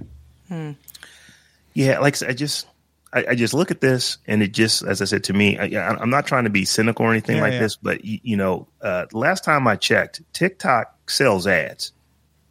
Hmm. 0.48 0.72
Yeah, 1.74 1.98
like 1.98 2.22
I 2.22 2.32
just 2.32 2.66
I, 3.12 3.26
I, 3.30 3.34
just 3.34 3.54
look 3.54 3.70
at 3.70 3.80
this 3.80 4.18
and 4.26 4.42
it 4.42 4.52
just, 4.52 4.82
as 4.82 5.00
I 5.00 5.06
said 5.06 5.24
to 5.24 5.32
me, 5.32 5.58
I, 5.58 5.66
am 6.02 6.10
not 6.10 6.26
trying 6.26 6.44
to 6.44 6.50
be 6.50 6.64
cynical 6.64 7.06
or 7.06 7.10
anything 7.10 7.36
yeah, 7.36 7.42
like 7.42 7.52
yeah. 7.54 7.60
this, 7.60 7.76
but 7.76 8.04
you, 8.04 8.20
you 8.22 8.36
know, 8.36 8.68
uh, 8.82 9.06
last 9.12 9.44
time 9.44 9.66
I 9.66 9.76
checked, 9.76 10.20
TikTok 10.32 11.10
sells 11.10 11.46
ads. 11.46 11.92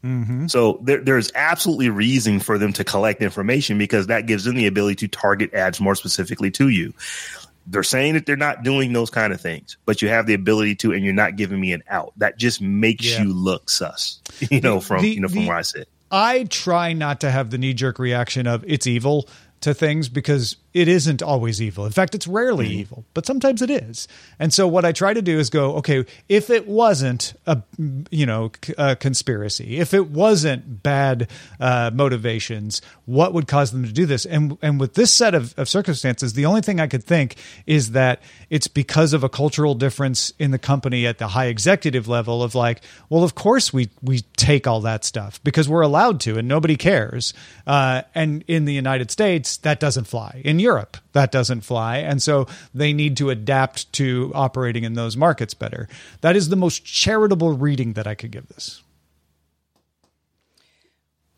Mm-hmm. 0.03 0.47
So 0.47 0.79
there, 0.83 1.03
there's 1.03 1.31
absolutely 1.35 1.89
reason 1.89 2.39
for 2.39 2.57
them 2.57 2.73
to 2.73 2.83
collect 2.83 3.21
information 3.21 3.77
because 3.77 4.07
that 4.07 4.25
gives 4.25 4.45
them 4.45 4.55
the 4.55 4.67
ability 4.67 4.95
to 4.95 5.07
target 5.07 5.53
ads 5.53 5.79
more 5.79 5.95
specifically 5.95 6.51
to 6.51 6.69
you. 6.69 6.93
They're 7.67 7.83
saying 7.83 8.13
that 8.13 8.25
they're 8.25 8.37
not 8.37 8.63
doing 8.63 8.93
those 8.93 9.09
kind 9.09 9.33
of 9.33 9.41
things, 9.41 9.75
but 9.85 10.01
you 10.01 10.07
have 10.07 10.25
the 10.25 10.33
ability 10.33 10.75
to, 10.75 10.93
and 10.93 11.03
you're 11.03 11.13
not 11.13 11.35
giving 11.35 11.59
me 11.59 11.73
an 11.73 11.83
out. 11.89 12.13
That 12.17 12.37
just 12.37 12.61
makes 12.61 13.05
yeah. 13.05 13.23
you 13.23 13.33
look 13.33 13.69
sus, 13.69 14.21
you 14.49 14.61
know, 14.61 14.79
from 14.79 15.01
the, 15.01 15.09
you 15.09 15.19
know 15.19 15.27
from 15.27 15.41
the, 15.41 15.47
where 15.47 15.57
I 15.57 15.63
sit. 15.63 15.89
I 16.09 16.45
try 16.45 16.93
not 16.93 17.19
to 17.21 17.31
have 17.31 17.49
the 17.49 17.57
knee 17.57 17.73
jerk 17.73 17.99
reaction 17.99 18.47
of 18.47 18.63
it's 18.65 18.87
evil 18.87 19.27
to 19.61 19.73
things 19.73 20.09
because 20.09 20.55
it 20.77 20.87
isn't 20.87 21.23
always 21.23 21.59
evil. 21.59 21.87
In 21.87 21.91
fact, 21.91 22.13
it's 22.13 22.27
rarely 22.27 22.67
mm-hmm. 22.67 22.79
evil, 22.79 23.05
but 23.15 23.25
sometimes 23.25 23.63
it 23.63 23.71
is. 23.71 24.07
And 24.37 24.53
so 24.53 24.67
what 24.67 24.85
I 24.85 24.91
try 24.91 25.11
to 25.11 25.23
do 25.23 25.39
is 25.39 25.49
go, 25.49 25.73
okay, 25.77 26.05
if 26.29 26.51
it 26.51 26.67
wasn't 26.67 27.33
a 27.47 27.63
you 28.11 28.27
know 28.27 28.51
a 28.77 28.95
conspiracy, 28.95 29.79
if 29.79 29.95
it 29.95 30.11
wasn't 30.11 30.83
bad 30.83 31.31
uh, 31.59 31.89
motivations, 31.91 32.83
what 33.05 33.33
would 33.33 33.47
cause 33.47 33.71
them 33.71 33.85
to 33.85 33.91
do 33.91 34.05
this? 34.05 34.27
And 34.27 34.55
and 34.61 34.79
with 34.79 34.93
this 34.93 35.11
set 35.11 35.33
of, 35.33 35.57
of 35.57 35.67
circumstances, 35.67 36.33
the 36.33 36.45
only 36.45 36.61
thing 36.61 36.79
I 36.79 36.85
could 36.85 37.03
think 37.03 37.37
is 37.65 37.91
that 37.91 38.21
it's 38.51 38.67
because 38.67 39.13
of 39.13 39.23
a 39.23 39.29
cultural 39.29 39.73
difference 39.73 40.31
in 40.37 40.51
the 40.51 40.59
company 40.59 41.07
at 41.07 41.17
the 41.17 41.29
high 41.29 41.47
executive 41.47 42.07
level 42.07 42.43
of 42.43 42.53
like, 42.53 42.81
well, 43.09 43.23
of 43.23 43.33
course 43.33 43.73
we 43.73 43.89
we 44.03 44.19
take 44.35 44.67
all 44.67 44.81
that 44.81 45.03
stuff 45.03 45.43
because 45.43 45.67
we're 45.67 45.81
allowed 45.81 46.19
to, 46.21 46.37
and 46.37 46.47
nobody 46.47 46.77
cares. 46.77 47.33
Uh, 47.65 48.03
and 48.13 48.43
in 48.47 48.65
the 48.65 48.73
United 48.73 49.09
States, 49.09 49.57
that 49.57 49.79
doesn't 49.79 50.05
fly. 50.05 50.43
In 50.45 50.59
Europe, 50.67 50.97
that 51.13 51.31
doesn't 51.31 51.61
fly. 51.61 51.99
And 51.99 52.21
so 52.21 52.45
they 52.73 52.91
need 52.91 53.15
to 53.17 53.29
adapt 53.29 53.91
to 53.93 54.31
operating 54.35 54.83
in 54.83 54.95
those 54.95 55.15
markets 55.15 55.53
better. 55.53 55.87
That 56.19 56.35
is 56.35 56.49
the 56.49 56.57
most 56.57 56.83
charitable 56.83 57.53
reading 57.53 57.93
that 57.93 58.05
I 58.05 58.15
could 58.15 58.31
give 58.31 58.47
this. 58.49 58.83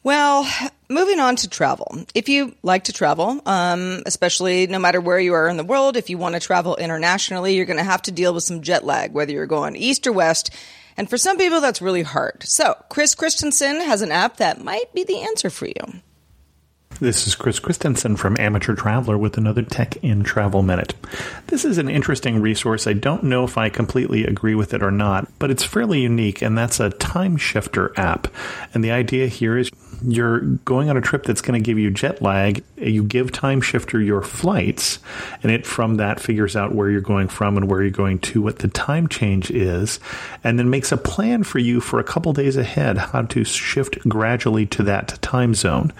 Well, 0.01 0.47
moving 0.89 1.19
on 1.19 1.35
to 1.37 1.49
travel. 1.49 2.05
If 2.15 2.27
you 2.27 2.55
like 2.63 2.85
to 2.85 2.93
travel, 2.93 3.39
um, 3.45 4.01
especially 4.07 4.65
no 4.65 4.79
matter 4.79 4.99
where 4.99 5.19
you 5.19 5.33
are 5.33 5.47
in 5.47 5.57
the 5.57 5.63
world, 5.63 5.95
if 5.95 6.09
you 6.09 6.17
want 6.17 6.33
to 6.33 6.41
travel 6.41 6.75
internationally, 6.77 7.55
you're 7.55 7.67
going 7.67 7.77
to 7.77 7.83
have 7.83 8.01
to 8.03 8.11
deal 8.11 8.33
with 8.33 8.43
some 8.43 8.63
jet 8.63 8.83
lag, 8.83 9.13
whether 9.13 9.31
you're 9.31 9.45
going 9.45 9.75
east 9.75 10.07
or 10.07 10.13
west. 10.13 10.49
And 10.97 11.07
for 11.07 11.17
some 11.17 11.37
people, 11.37 11.61
that's 11.61 11.81
really 11.81 12.01
hard. 12.01 12.43
So, 12.43 12.75
Chris 12.89 13.13
Christensen 13.13 13.81
has 13.81 14.01
an 14.01 14.11
app 14.11 14.37
that 14.37 14.63
might 14.63 14.91
be 14.93 15.03
the 15.03 15.21
answer 15.21 15.51
for 15.51 15.67
you. 15.67 16.01
This 16.97 17.27
is 17.27 17.35
Chris 17.35 17.59
Christensen 17.59 18.17
from 18.17 18.35
Amateur 18.39 18.75
Traveler 18.75 19.17
with 19.17 19.37
another 19.37 19.61
Tech 19.61 19.95
in 20.03 20.21
Travel 20.21 20.63
Minute. 20.63 20.95
This 21.47 21.63
is 21.63 21.77
an 21.77 21.87
interesting 21.87 22.41
resource. 22.41 22.87
I 22.87 22.93
don't 22.93 23.23
know 23.23 23.45
if 23.45 23.57
I 23.57 23.69
completely 23.69 24.25
agree 24.25 24.53
with 24.53 24.73
it 24.73 24.83
or 24.83 24.91
not, 24.91 25.29
but 25.39 25.49
it's 25.49 25.63
fairly 25.63 26.01
unique, 26.01 26.41
and 26.41 26.57
that's 26.57 26.81
a 26.81 26.89
time 26.89 27.37
shifter 27.37 27.97
app. 27.97 28.27
And 28.73 28.83
the 28.83 28.91
idea 28.91 29.27
here 29.27 29.57
is 29.57 29.69
you're 30.03 30.39
going 30.39 30.89
on 30.89 30.97
a 30.97 31.01
trip 31.01 31.23
that's 31.23 31.41
going 31.41 31.61
to 31.61 31.65
give 31.65 31.77
you 31.77 31.91
jet 31.91 32.21
lag. 32.21 32.63
You 32.77 33.03
give 33.03 33.31
Time 33.31 33.61
Shifter 33.61 33.99
your 34.01 34.21
flights, 34.21 34.99
and 35.43 35.51
it 35.51 35.65
from 35.65 35.95
that 35.95 36.19
figures 36.19 36.55
out 36.55 36.73
where 36.73 36.89
you're 36.89 37.01
going 37.01 37.27
from 37.27 37.57
and 37.57 37.69
where 37.69 37.81
you're 37.81 37.91
going 37.91 38.19
to, 38.19 38.41
what 38.41 38.59
the 38.59 38.67
time 38.67 39.07
change 39.07 39.51
is, 39.51 39.99
and 40.43 40.57
then 40.57 40.69
makes 40.69 40.91
a 40.91 40.97
plan 40.97 41.43
for 41.43 41.59
you 41.59 41.81
for 41.81 41.99
a 41.99 42.03
couple 42.03 42.33
days 42.33 42.57
ahead 42.57 42.97
how 42.97 43.23
to 43.23 43.43
shift 43.43 43.99
gradually 44.07 44.65
to 44.67 44.83
that 44.83 45.21
time 45.21 45.53
zone 45.53 45.91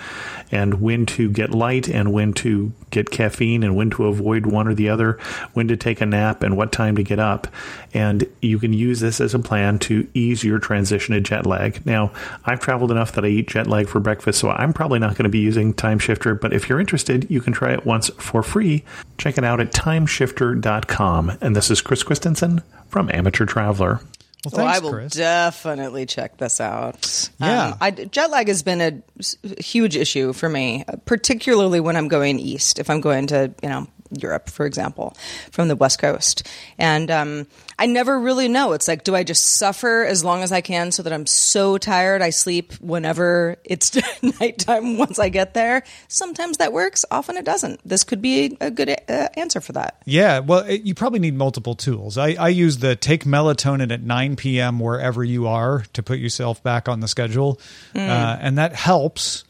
and 0.52 0.82
when 0.82 1.06
to 1.06 1.30
get 1.30 1.52
light 1.52 1.88
and 1.88 2.12
when 2.12 2.34
to 2.34 2.72
get 2.90 3.12
caffeine 3.12 3.64
and 3.64 3.76
when 3.76 3.90
to 3.92 4.08
avoid 4.08 4.46
one 4.46 4.68
or 4.68 4.74
the 4.74 4.90
other, 4.90 5.14
when 5.54 5.68
to 5.68 5.78
take 5.78 6.02
a 6.02 6.06
nap 6.06 6.42
and 6.42 6.58
what 6.58 6.72
time 6.72 6.96
to 6.96 7.04
get 7.04 7.20
up. 7.20 7.48
And 7.94 8.28
you 8.42 8.58
can 8.60 8.74
use 8.74 9.00
this 9.00 9.22
as 9.22 9.34
a 9.34 9.40
plan 9.40 9.80
to 9.80 10.08
ease 10.14 10.44
your 10.44 10.60
transition 10.60 11.14
to 11.14 11.22
jet 11.22 11.46
lag. 11.46 11.86
Now, 11.86 12.12
I've 12.46 12.60
traveled 12.60 12.92
enough 12.92 13.12
that 13.14 13.26
I 13.26 13.28
eat 13.28 13.48
jet 13.48 13.68
lag 13.68 13.88
for 13.90 14.00
breakfast, 14.00 14.40
so 14.40 14.50
I'm 14.50 14.72
probably 14.74 15.00
not 15.00 15.16
going 15.16 15.24
to 15.24 15.30
be 15.30 15.40
using 15.40 15.74
Time 15.74 16.00
Shifter. 16.00 16.36
But 16.36 16.54
if 16.54 16.70
you're 16.70 16.80
interested, 16.80 17.30
you 17.30 17.42
can 17.42 17.52
try 17.54 17.74
it 17.74 17.86
once 17.86 18.10
for 18.18 18.44
free. 18.44 18.84
Check 19.18 19.38
it 19.38 19.44
out 19.44 19.60
at 19.60 19.72
timeshifter.com. 19.74 21.38
And 21.42 21.56
this 21.56 21.70
is 21.72 21.82
Chris 21.82 22.04
Christensen 22.04 22.62
from 22.88 23.10
Amateur 23.12 23.46
Traveler. 23.46 24.00
Well, 24.46 24.54
Well, 24.66 24.68
I 24.68 24.80
will 24.80 24.92
Chris. 24.94 25.14
definitely 25.14 26.06
check 26.06 26.38
this 26.38 26.62
out. 26.62 27.30
Yeah. 27.42 27.68
Um, 27.72 27.78
I, 27.82 27.92
jet 27.92 28.32
lag 28.32 28.48
has 28.48 28.64
been 28.64 28.80
a 28.82 29.62
huge 29.62 29.98
issue 29.98 30.32
for 30.32 30.48
me, 30.48 30.86
particularly 31.06 31.82
when 31.82 31.98
I'm 31.98 32.08
going 32.08 32.40
east. 32.40 32.80
If 32.80 32.90
I'm 32.90 33.02
going 33.02 33.28
to, 33.28 33.52
you 33.62 33.68
know, 33.70 33.88
Europe, 34.12 34.50
for 34.50 34.66
example, 34.66 35.16
from 35.52 35.68
the 35.68 35.76
West 35.76 36.00
Coast. 36.00 36.48
And 36.78 37.10
um, 37.12 37.48
I 37.78 37.86
never 37.86 38.20
really 38.20 38.48
know. 38.48 38.74
It's 38.74 38.88
like, 38.88 39.04
do 39.04 39.16
I 39.16 39.24
just 39.24 39.56
suffer 39.56 40.04
as 40.04 40.24
long 40.24 40.44
as 40.44 40.52
I 40.52 40.62
can 40.62 40.92
so 40.92 41.04
that 41.04 41.14
I'm 41.14 41.26
so 41.26 41.78
tired 41.78 42.22
I 42.22 42.32
sleep 42.32 42.74
whenever 42.82 43.58
it's 43.64 43.98
nighttime 44.40 44.98
once 44.98 45.20
I 45.20 45.30
get 45.30 45.54
there? 45.54 45.84
Sometimes 46.08 46.58
that 46.58 46.74
works, 46.74 47.06
often 47.12 47.38
it 47.38 47.46
doesn't. 47.46 47.80
This 47.88 48.04
could 48.04 48.22
be 48.22 48.58
a 48.60 48.72
good 48.72 48.90
uh, 48.90 49.30
answer 49.36 49.62
for 49.62 49.74
that. 49.74 50.02
Yeah, 50.06 50.40
well, 50.40 50.66
it, 50.66 50.82
you 50.82 50.94
probably 50.96 51.20
need 51.20 51.36
multiple 51.36 51.76
tools. 51.76 52.18
I, 52.18 52.34
I 52.34 52.50
use 52.50 52.80
the 52.80 52.96
take 52.96 53.24
melatonin 53.24 53.92
at 53.92 54.02
9 54.02 54.36
p.m. 54.36 54.80
wherever 54.80 55.24
you 55.24 55.48
are 55.48 55.84
to 55.94 56.04
put 56.04 56.20
yourself 56.20 56.62
back 56.64 56.90
on 56.90 57.00
the 57.00 57.08
schedule, 57.08 57.60
uh, 57.96 58.00
and 58.00 58.58
that 58.58 58.74
helps. 58.74 59.44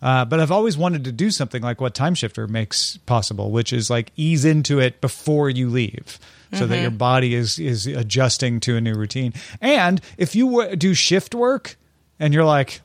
Uh, 0.00 0.24
but 0.24 0.38
I've 0.40 0.52
always 0.52 0.76
wanted 0.78 1.04
to 1.04 1.12
do 1.12 1.30
something 1.30 1.62
like 1.62 1.80
what 1.80 1.94
Timeshifter 1.94 2.48
makes 2.48 2.96
possible, 2.98 3.50
which 3.50 3.72
is 3.72 3.90
like 3.90 4.12
ease 4.16 4.44
into 4.44 4.78
it 4.78 5.00
before 5.00 5.50
you 5.50 5.68
leave. 5.68 6.18
So 6.50 6.66
that 6.66 6.80
your 6.80 6.90
body 6.90 7.34
is 7.34 7.58
is 7.58 7.86
adjusting 7.86 8.60
to 8.60 8.76
a 8.76 8.80
new 8.80 8.94
routine. 8.94 9.34
And 9.60 10.00
if 10.16 10.34
you 10.34 10.50
w- 10.50 10.76
do 10.76 10.94
shift 10.94 11.34
work, 11.34 11.76
and 12.18 12.32
you're 12.32 12.44
like, 12.44 12.80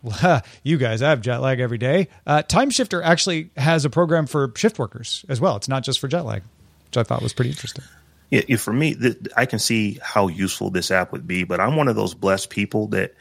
you 0.63 0.77
guys, 0.77 1.01
I 1.01 1.09
have 1.11 1.21
jet 1.21 1.37
lag 1.37 1.61
every 1.61 1.77
day. 1.77 2.09
Uh, 2.27 2.43
Timeshifter 2.43 3.01
actually 3.01 3.51
has 3.55 3.85
a 3.85 3.89
program 3.89 4.27
for 4.27 4.51
shift 4.57 4.79
workers 4.79 5.23
as 5.29 5.39
well. 5.39 5.55
It's 5.55 5.69
not 5.69 5.83
just 5.83 5.99
for 5.99 6.09
jet 6.09 6.25
lag, 6.25 6.43
which 6.87 6.97
I 6.97 7.03
thought 7.03 7.21
was 7.21 7.31
pretty 7.31 7.51
interesting. 7.51 7.85
Yeah, 8.31 8.41
yeah, 8.47 8.57
for 8.57 8.73
me, 8.73 8.95
th- 8.95 9.17
I 9.37 9.45
can 9.45 9.59
see 9.59 9.97
how 10.01 10.27
useful 10.27 10.69
this 10.69 10.91
app 10.91 11.11
would 11.11 11.25
be, 11.25 11.45
but 11.45 11.59
I'm 11.59 11.75
one 11.75 11.87
of 11.87 11.95
those 11.95 12.13
blessed 12.13 12.49
people 12.49 12.87
that, 12.87 13.13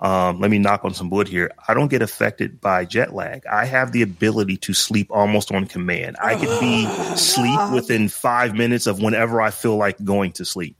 um, 0.00 0.40
let 0.40 0.50
me 0.50 0.58
knock 0.58 0.84
on 0.84 0.94
some 0.94 1.10
wood 1.10 1.26
here. 1.26 1.50
I 1.66 1.74
don't 1.74 1.88
get 1.88 2.02
affected 2.02 2.60
by 2.60 2.84
jet 2.84 3.14
lag. 3.14 3.44
I 3.46 3.64
have 3.64 3.92
the 3.92 4.02
ability 4.02 4.56
to 4.58 4.72
sleep 4.72 5.08
almost 5.10 5.52
on 5.52 5.66
command. 5.66 6.16
I 6.22 6.36
could 6.36 6.60
be 6.60 6.86
sleep 7.16 7.58
within 7.72 8.08
five 8.08 8.54
minutes 8.54 8.86
of 8.86 9.02
whenever 9.02 9.40
I 9.40 9.50
feel 9.50 9.76
like 9.76 10.02
going 10.04 10.32
to 10.32 10.44
sleep, 10.44 10.76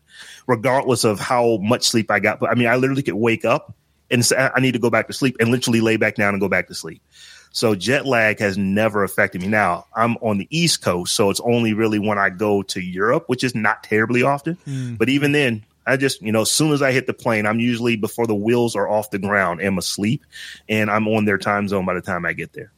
regardless 0.47 1.03
of 1.05 1.19
how 1.19 1.57
much 1.57 1.85
sleep 1.89 2.11
I 2.11 2.21
got. 2.21 2.39
But 2.39 2.51
I 2.51 2.55
mean, 2.55 2.69
I 2.69 2.77
literally 2.77 3.03
could 3.03 3.15
wake 3.15 3.45
up 3.45 3.75
and 4.11 4.25
say, 4.25 4.37
I 4.37 4.61
need 4.61 4.73
to 4.73 4.79
go 4.79 4.91
back 4.91 5.09
to 5.09 5.13
sleep 5.13 5.37
and 5.41 5.51
literally 5.51 5.81
lay 5.81 5.97
back 5.97 6.15
down 6.15 6.33
and 6.33 6.41
go 6.41 6.49
back 6.49 6.69
to 6.69 6.75
sleep. 6.75 7.03
So 7.51 7.75
jet 7.75 8.07
lag 8.07 8.39
has 8.39 8.57
never 8.57 9.03
affected 9.03 9.41
me. 9.41 9.49
Now 9.49 9.87
I'm 9.97 10.17
on 10.19 10.39
the 10.39 10.47
East 10.51 10.83
Coast, 10.83 11.15
so 11.15 11.29
it's 11.29 11.41
only 11.41 11.73
really 11.73 11.99
when 11.99 12.19
I 12.19 12.31
go 12.31 12.63
to 12.63 12.81
Europe, 12.81 13.25
which 13.27 13.43
is 13.43 13.55
not 13.55 13.83
terribly 13.83 14.23
often. 14.23 14.59
But 14.97 15.09
even 15.09 15.33
then, 15.33 15.65
I 15.89 15.97
just, 15.97 16.23
you 16.23 16.33
know, 16.33 16.43
as 16.43 16.51
soon 16.51 16.73
as 16.73 16.83
I 16.83 16.93
hit 16.93 17.07
the 17.07 17.15
plane, 17.15 17.47
I'm 17.47 17.61
usually 17.61 17.97
before 17.97 18.27
the 18.27 18.35
wheels 18.35 18.77
are 18.77 18.89
off 18.89 19.11
the 19.11 19.19
ground, 19.19 19.63
am 19.63 19.79
asleep, 19.79 20.25
and 20.69 20.91
I'm 20.91 21.09
on 21.09 21.25
their 21.25 21.39
time 21.39 21.67
zone 21.69 21.85
by 21.85 21.95
the 21.95 22.01
time 22.01 22.27
I 22.27 22.33
get 22.33 22.53
there. 22.53 22.73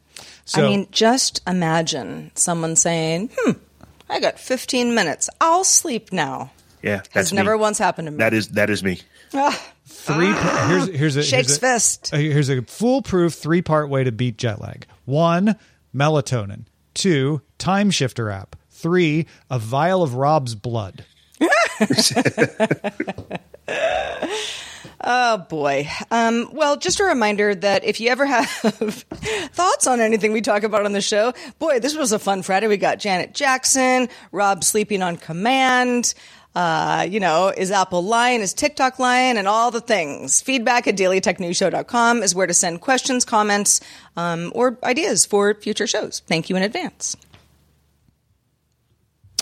So, 0.44 0.64
I 0.64 0.68
mean, 0.68 0.86
just 0.90 1.42
imagine 1.46 2.30
someone 2.34 2.76
saying, 2.76 3.30
"Hmm, 3.36 3.52
I 4.08 4.20
got 4.20 4.38
15 4.38 4.94
minutes. 4.94 5.28
I'll 5.40 5.64
sleep 5.64 6.12
now." 6.12 6.50
Yeah, 6.82 6.96
Has 6.96 7.12
that's 7.12 7.32
never 7.32 7.56
once 7.58 7.78
happened 7.78 8.06
to 8.06 8.12
me. 8.12 8.18
That 8.18 8.32
is 8.32 8.48
that 8.50 8.70
is 8.70 8.82
me. 8.82 9.00
three. 9.86 10.32
here's 10.32 10.88
here's 10.88 11.16
a 11.16 11.22
Shakes 11.22 11.48
here's 11.48 11.56
a, 11.56 11.60
fist. 11.60 12.10
Here's 12.14 12.48
a 12.48 12.62
foolproof 12.62 13.34
three 13.34 13.62
part 13.62 13.88
way 13.88 14.04
to 14.04 14.12
beat 14.12 14.38
jet 14.38 14.60
lag. 14.60 14.86
One, 15.04 15.56
melatonin. 15.94 16.64
Two, 16.94 17.42
Timeshifter 17.58 18.32
app. 18.32 18.56
Three, 18.70 19.26
a 19.50 19.58
vial 19.58 20.02
of 20.02 20.14
Rob's 20.14 20.54
blood. 20.54 21.04
Oh 25.02 25.38
boy. 25.38 25.88
Um, 26.10 26.50
well, 26.52 26.76
just 26.76 27.00
a 27.00 27.04
reminder 27.04 27.54
that 27.54 27.84
if 27.84 28.00
you 28.00 28.10
ever 28.10 28.26
have 28.26 28.46
thoughts 28.50 29.86
on 29.86 29.98
anything 29.98 30.32
we 30.32 30.42
talk 30.42 30.62
about 30.62 30.84
on 30.84 30.92
the 30.92 31.00
show, 31.00 31.32
boy, 31.58 31.80
this 31.80 31.96
was 31.96 32.12
a 32.12 32.18
fun 32.18 32.42
Friday. 32.42 32.66
We 32.66 32.76
got 32.76 32.98
Janet 32.98 33.32
Jackson, 33.32 34.10
Rob 34.30 34.62
sleeping 34.62 35.02
on 35.02 35.16
command. 35.16 36.12
Uh, 36.54 37.06
you 37.08 37.18
know, 37.18 37.48
is 37.48 37.70
Apple 37.70 38.04
lying? 38.04 38.42
Is 38.42 38.52
TikTok 38.52 38.98
lying? 38.98 39.38
And 39.38 39.48
all 39.48 39.70
the 39.70 39.80
things. 39.80 40.42
Feedback 40.42 40.86
at 40.86 40.96
dailytechnewsshow.com 40.96 42.22
is 42.22 42.34
where 42.34 42.46
to 42.46 42.54
send 42.54 42.82
questions, 42.82 43.24
comments, 43.24 43.80
um, 44.16 44.52
or 44.54 44.76
ideas 44.84 45.24
for 45.24 45.54
future 45.54 45.86
shows. 45.86 46.20
Thank 46.26 46.50
you 46.50 46.56
in 46.56 46.62
advance. 46.62 47.16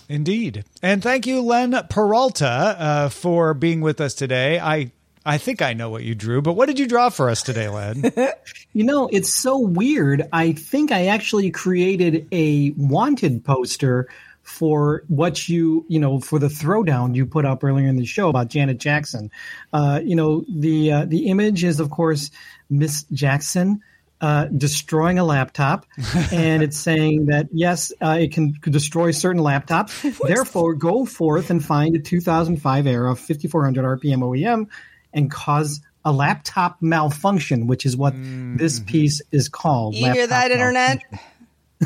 Indeed. 0.08 0.64
And 0.82 1.02
thank 1.02 1.26
you, 1.26 1.42
Len 1.42 1.78
Peralta, 1.90 2.46
uh, 2.46 3.08
for 3.10 3.52
being 3.54 3.80
with 3.80 4.00
us 4.00 4.14
today. 4.14 4.58
I 4.58 4.90
I 5.26 5.36
think 5.36 5.60
I 5.60 5.74
know 5.74 5.90
what 5.90 6.04
you 6.04 6.14
drew, 6.14 6.40
but 6.40 6.54
what 6.54 6.66
did 6.66 6.78
you 6.78 6.86
draw 6.86 7.10
for 7.10 7.28
us 7.28 7.42
today, 7.42 7.68
Len? 7.68 8.12
You 8.74 8.84
know, 8.84 9.08
it's 9.10 9.32
so 9.32 9.58
weird. 9.58 10.28
I 10.32 10.52
think 10.52 10.92
I 10.92 11.06
actually 11.06 11.50
created 11.50 12.28
a 12.30 12.70
wanted 12.76 13.44
poster 13.44 14.08
for 14.42 15.02
what 15.08 15.48
you, 15.48 15.84
you 15.88 15.98
know, 15.98 16.20
for 16.20 16.38
the 16.38 16.46
throwdown 16.46 17.14
you 17.14 17.26
put 17.26 17.44
up 17.44 17.64
earlier 17.64 17.88
in 17.88 17.96
the 17.96 18.04
show 18.04 18.28
about 18.28 18.48
Janet 18.48 18.78
Jackson. 18.78 19.30
Uh, 19.72 20.00
you 20.04 20.14
know, 20.14 20.44
the 20.48 20.92
uh, 20.92 21.04
the 21.06 21.26
image 21.26 21.64
is, 21.64 21.80
of 21.80 21.90
course, 21.90 22.30
Miss 22.70 23.04
Jackson 23.12 23.82
uh, 24.20 24.46
destroying 24.46 25.18
a 25.18 25.24
laptop, 25.24 25.86
and 26.32 26.62
it's 26.62 26.76
saying 26.76 27.26
that 27.26 27.48
yes, 27.52 27.92
uh, 28.00 28.18
it 28.20 28.32
can 28.32 28.54
destroy 28.62 29.10
certain 29.10 29.42
laptops. 29.42 30.18
Therefore, 30.26 30.74
go 30.74 31.04
forth 31.04 31.50
and 31.50 31.64
find 31.64 31.96
a 31.96 31.98
2005 31.98 32.86
era 32.86 33.14
5400 33.14 34.00
RPM 34.00 34.18
OEM 34.18 34.66
and 35.12 35.30
cause 35.30 35.80
a 36.04 36.12
laptop 36.12 36.78
malfunction, 36.80 37.66
which 37.66 37.84
is 37.84 37.96
what 37.96 38.14
this 38.16 38.80
piece 38.80 39.20
is 39.30 39.48
called. 39.48 39.94
You 39.94 40.12
hear 40.12 40.26
that, 40.26 40.50
Internet? 40.50 41.02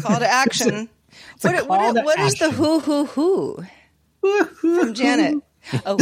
Call 0.01 0.21
to 0.21 0.27
action. 0.31 0.89
a 1.45 1.49
what, 1.49 1.67
call 1.67 1.79
what, 1.79 1.93
to 1.95 2.03
what 2.03 2.19
is 2.21 2.35
the 2.37 2.51
who, 2.51 2.81
who, 2.81 3.05
who 3.05 3.65
from 4.45 4.95
Janet? 4.95 5.43
Oh. 5.87 5.97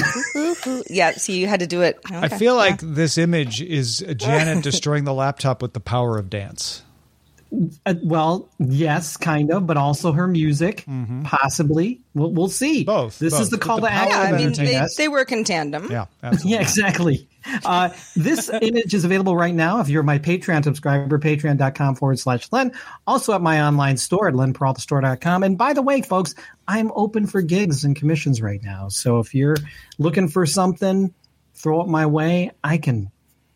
Yeah, 0.88 1.12
see, 1.12 1.38
you 1.38 1.46
had 1.46 1.60
to 1.60 1.66
do 1.66 1.82
it. 1.82 2.00
I 2.10 2.28
feel 2.28 2.56
like 2.56 2.80
this 2.80 3.18
image 3.18 3.60
is 3.62 4.04
Janet 4.16 4.64
destroying 4.64 5.04
the 5.04 5.14
laptop 5.14 5.62
with 5.62 5.74
the 5.74 5.80
power 5.80 6.18
of 6.18 6.30
dance. 6.30 6.82
Uh, 7.84 7.94
well, 8.04 8.48
yes, 8.58 9.16
kind 9.16 9.50
of, 9.50 9.66
but 9.66 9.76
also 9.76 10.12
her 10.12 10.28
music, 10.28 10.84
possibly. 11.24 12.00
We'll, 12.14 12.32
we'll 12.32 12.48
see. 12.48 12.84
Mm-hmm. 12.84 12.86
Both, 12.86 13.18
This 13.18 13.32
both. 13.32 13.42
is 13.42 13.50
the 13.50 13.58
call 13.58 13.80
the 13.80 13.88
to 13.88 13.92
action. 13.92 14.20
Yeah, 14.20 14.22
I 14.22 14.32
mean, 14.32 14.52
they, 14.52 14.86
they 14.96 15.08
work 15.08 15.32
in 15.32 15.44
tandem. 15.44 15.90
Yeah, 15.90 16.06
absolutely. 16.22 16.50
Yeah, 16.56 16.60
exactly. 16.60 17.28
Uh, 17.64 17.90
this 18.14 18.50
image 18.62 18.94
is 18.94 19.04
available 19.04 19.36
right 19.36 19.54
now 19.54 19.80
if 19.80 19.88
you're 19.88 20.02
my 20.02 20.18
Patreon 20.18 20.62
subscriber, 20.64 21.18
patreon.com 21.18 21.96
forward 21.96 22.18
slash 22.18 22.50
Len. 22.52 22.72
Also 23.06 23.32
at 23.32 23.42
my 23.42 23.62
online 23.62 23.96
store 23.96 24.28
at 24.28 24.34
lenperaltastore.com. 24.34 25.42
And 25.42 25.58
by 25.58 25.72
the 25.72 25.82
way, 25.82 26.02
folks, 26.02 26.34
I'm 26.68 26.92
open 26.94 27.26
for 27.26 27.42
gigs 27.42 27.84
and 27.84 27.96
commissions 27.96 28.40
right 28.40 28.62
now. 28.62 28.88
So 28.88 29.18
if 29.18 29.34
you're 29.34 29.56
looking 29.98 30.28
for 30.28 30.46
something, 30.46 31.12
throw 31.54 31.82
it 31.82 31.88
my 31.88 32.06
way. 32.06 32.52
I 32.62 32.78
can 32.78 33.10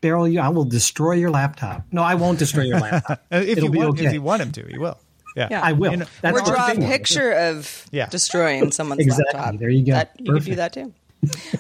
barrel 0.05 0.29
you. 0.29 0.41
I 0.41 0.51
will 0.51 0.65
destroy 0.67 1.13
your 1.15 1.31
laptop. 1.31 1.83
No, 1.91 2.03
I 2.03 2.15
won't 2.15 2.39
destroy 2.39 2.65
your 2.65 2.79
laptop. 2.87 3.25
If 3.31 3.57
It'll 3.57 3.65
you 3.65 3.71
be 3.71 3.79
want, 3.79 3.91
okay. 3.99 4.07
if 4.07 4.13
you 4.13 4.23
want 4.23 4.43
him 4.43 4.53
to, 4.53 4.67
he 4.69 4.79
will. 4.79 4.99
Yeah, 5.35 5.49
Yeah. 5.51 5.61
I 5.63 5.73
will. 5.73 5.91
You 5.93 5.97
know, 5.99 6.07
That's 6.21 6.41
or 6.41 6.45
draw 6.53 6.71
a 6.71 6.75
thing. 6.75 6.87
picture 6.87 7.33
of 7.33 7.87
Yeah. 7.91 8.07
destroying 8.09 8.71
someone's 8.71 9.01
Exactly. 9.07 9.25
laptop. 9.41 9.59
There 9.61 9.71
you 9.71 9.85
go. 9.87 9.93
That, 9.93 10.13
you 10.19 10.33
could 10.35 10.45
do 10.45 10.55
that 10.57 10.73
too. 10.75 10.93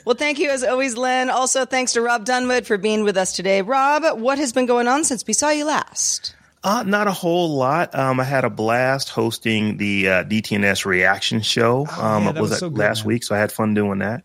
well, 0.04 0.14
thank 0.14 0.38
you 0.38 0.50
as 0.50 0.62
always, 0.62 0.94
Len. 0.96 1.30
Also, 1.30 1.64
thanks 1.64 1.94
to 1.94 2.02
Rob 2.02 2.26
Dunwood 2.26 2.66
for 2.66 2.76
being 2.76 3.02
with 3.02 3.16
us 3.16 3.32
today. 3.34 3.62
Rob, 3.62 4.20
what 4.20 4.36
has 4.38 4.52
been 4.52 4.66
going 4.66 4.86
on 4.88 5.04
since 5.04 5.26
we 5.26 5.32
saw 5.32 5.48
you 5.50 5.64
last? 5.64 6.33
Uh, 6.64 6.82
not 6.82 7.06
a 7.06 7.12
whole 7.12 7.56
lot. 7.56 7.94
Um, 7.94 8.18
I 8.18 8.24
had 8.24 8.46
a 8.46 8.50
blast 8.50 9.10
hosting 9.10 9.76
the 9.76 10.08
uh, 10.08 10.24
DTNS 10.24 10.86
reaction 10.86 11.42
show. 11.42 11.86
um, 11.98 12.24
yeah, 12.24 12.32
that 12.32 12.40
was, 12.40 12.50
was 12.52 12.58
so 12.60 12.68
last 12.68 13.00
man. 13.00 13.08
week, 13.08 13.22
so 13.24 13.34
I 13.34 13.38
had 13.38 13.52
fun 13.52 13.74
doing 13.74 13.98
that. 13.98 14.24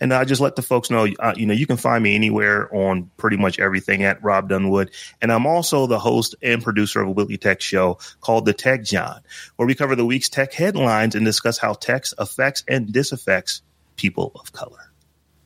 And 0.00 0.12
I 0.12 0.24
just 0.24 0.40
let 0.40 0.56
the 0.56 0.62
folks 0.62 0.90
know, 0.90 1.06
uh, 1.20 1.34
you 1.36 1.46
know, 1.46 1.54
you 1.54 1.64
can 1.64 1.76
find 1.76 2.02
me 2.02 2.16
anywhere 2.16 2.68
on 2.74 3.08
pretty 3.16 3.36
much 3.36 3.60
everything 3.60 4.02
at 4.02 4.20
Rob 4.20 4.48
Dunwood. 4.48 4.90
And 5.22 5.30
I'm 5.30 5.46
also 5.46 5.86
the 5.86 6.00
host 6.00 6.34
and 6.42 6.60
producer 6.60 7.00
of 7.00 7.08
a 7.08 7.12
weekly 7.12 7.38
tech 7.38 7.60
show 7.60 7.98
called 8.20 8.46
The 8.46 8.52
Tech 8.52 8.82
Jawn, 8.82 9.20
where 9.54 9.66
we 9.66 9.76
cover 9.76 9.94
the 9.94 10.04
week's 10.04 10.28
tech 10.28 10.52
headlines 10.52 11.14
and 11.14 11.24
discuss 11.24 11.56
how 11.56 11.74
tech 11.74 12.04
affects 12.18 12.64
and 12.66 12.92
disaffects 12.92 13.62
people 13.94 14.32
of 14.34 14.52
color. 14.52 14.90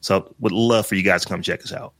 So 0.01 0.35
would 0.41 0.53
love 0.53 0.87
for 0.87 0.95
you 0.95 1.03
guys 1.03 1.23
to 1.23 1.29
come 1.29 1.43
check 1.43 1.63
us 1.63 1.73
out. 1.73 1.93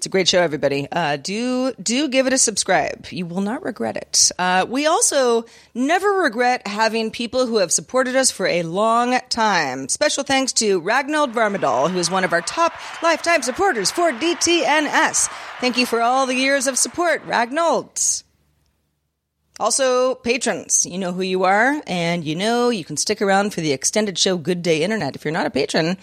It's 0.00 0.06
a 0.06 0.08
great 0.08 0.28
show, 0.28 0.40
everybody. 0.40 0.88
Uh, 0.90 1.16
do 1.16 1.74
do 1.74 2.08
give 2.08 2.26
it 2.26 2.32
a 2.32 2.38
subscribe. 2.38 3.08
You 3.10 3.26
will 3.26 3.42
not 3.42 3.62
regret 3.62 3.98
it. 3.98 4.32
Uh, 4.38 4.64
we 4.66 4.86
also 4.86 5.44
never 5.74 6.08
regret 6.08 6.66
having 6.66 7.10
people 7.10 7.44
who 7.44 7.58
have 7.58 7.70
supported 7.70 8.16
us 8.16 8.30
for 8.30 8.46
a 8.46 8.62
long 8.62 9.20
time. 9.28 9.90
Special 9.90 10.24
thanks 10.24 10.54
to 10.54 10.80
Ragnold 10.80 11.34
Varmadal, 11.34 11.90
who 11.90 11.98
is 11.98 12.10
one 12.10 12.24
of 12.24 12.32
our 12.32 12.40
top 12.40 12.72
lifetime 13.02 13.42
supporters 13.42 13.90
for 13.90 14.10
DTNS. 14.10 15.28
Thank 15.60 15.76
you 15.76 15.84
for 15.84 16.00
all 16.00 16.24
the 16.24 16.34
years 16.34 16.66
of 16.66 16.78
support, 16.78 17.22
Ragnold. 17.26 18.22
Also, 19.58 20.14
patrons, 20.14 20.86
you 20.86 20.96
know 20.96 21.12
who 21.12 21.20
you 21.20 21.44
are, 21.44 21.82
and 21.86 22.24
you 22.24 22.34
know 22.34 22.70
you 22.70 22.86
can 22.86 22.96
stick 22.96 23.20
around 23.20 23.52
for 23.52 23.60
the 23.60 23.72
extended 23.72 24.16
show 24.16 24.38
Good 24.38 24.62
Day 24.62 24.82
Internet. 24.82 25.14
If 25.14 25.26
you're 25.26 25.32
not 25.32 25.44
a 25.44 25.50
patron, 25.50 25.98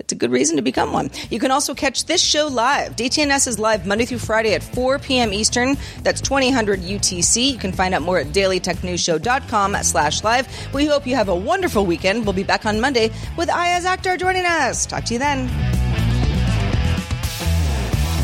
it's 0.00 0.12
a 0.12 0.16
good 0.16 0.32
reason 0.32 0.56
to 0.56 0.62
become 0.62 0.92
one. 0.92 1.10
You 1.28 1.38
can 1.38 1.50
also 1.50 1.74
catch 1.74 2.06
this 2.06 2.22
show 2.22 2.48
live. 2.48 2.96
DTNS 2.96 3.46
is 3.46 3.58
live 3.58 3.86
Monday 3.86 4.06
through 4.06 4.18
Friday 4.18 4.54
at 4.54 4.62
4 4.62 4.98
p.m. 4.98 5.32
Eastern. 5.32 5.76
That's 6.02 6.20
2000 6.20 6.66
UTC. 6.66 7.52
You 7.52 7.58
can 7.58 7.72
find 7.72 7.94
out 7.94 8.02
more 8.02 8.18
at 8.18 8.28
dailytechnewsshow.com 8.28 9.76
slash 9.82 10.24
live. 10.24 10.48
We 10.74 10.86
hope 10.86 11.06
you 11.06 11.14
have 11.14 11.28
a 11.28 11.36
wonderful 11.36 11.86
weekend. 11.86 12.24
We'll 12.24 12.32
be 12.32 12.42
back 12.42 12.66
on 12.66 12.80
Monday 12.80 13.10
with 13.36 13.50
Ayaz 13.50 13.84
Akhtar 13.84 14.18
joining 14.18 14.46
us. 14.46 14.86
Talk 14.86 15.04
to 15.04 15.12
you 15.12 15.18
then. 15.18 15.48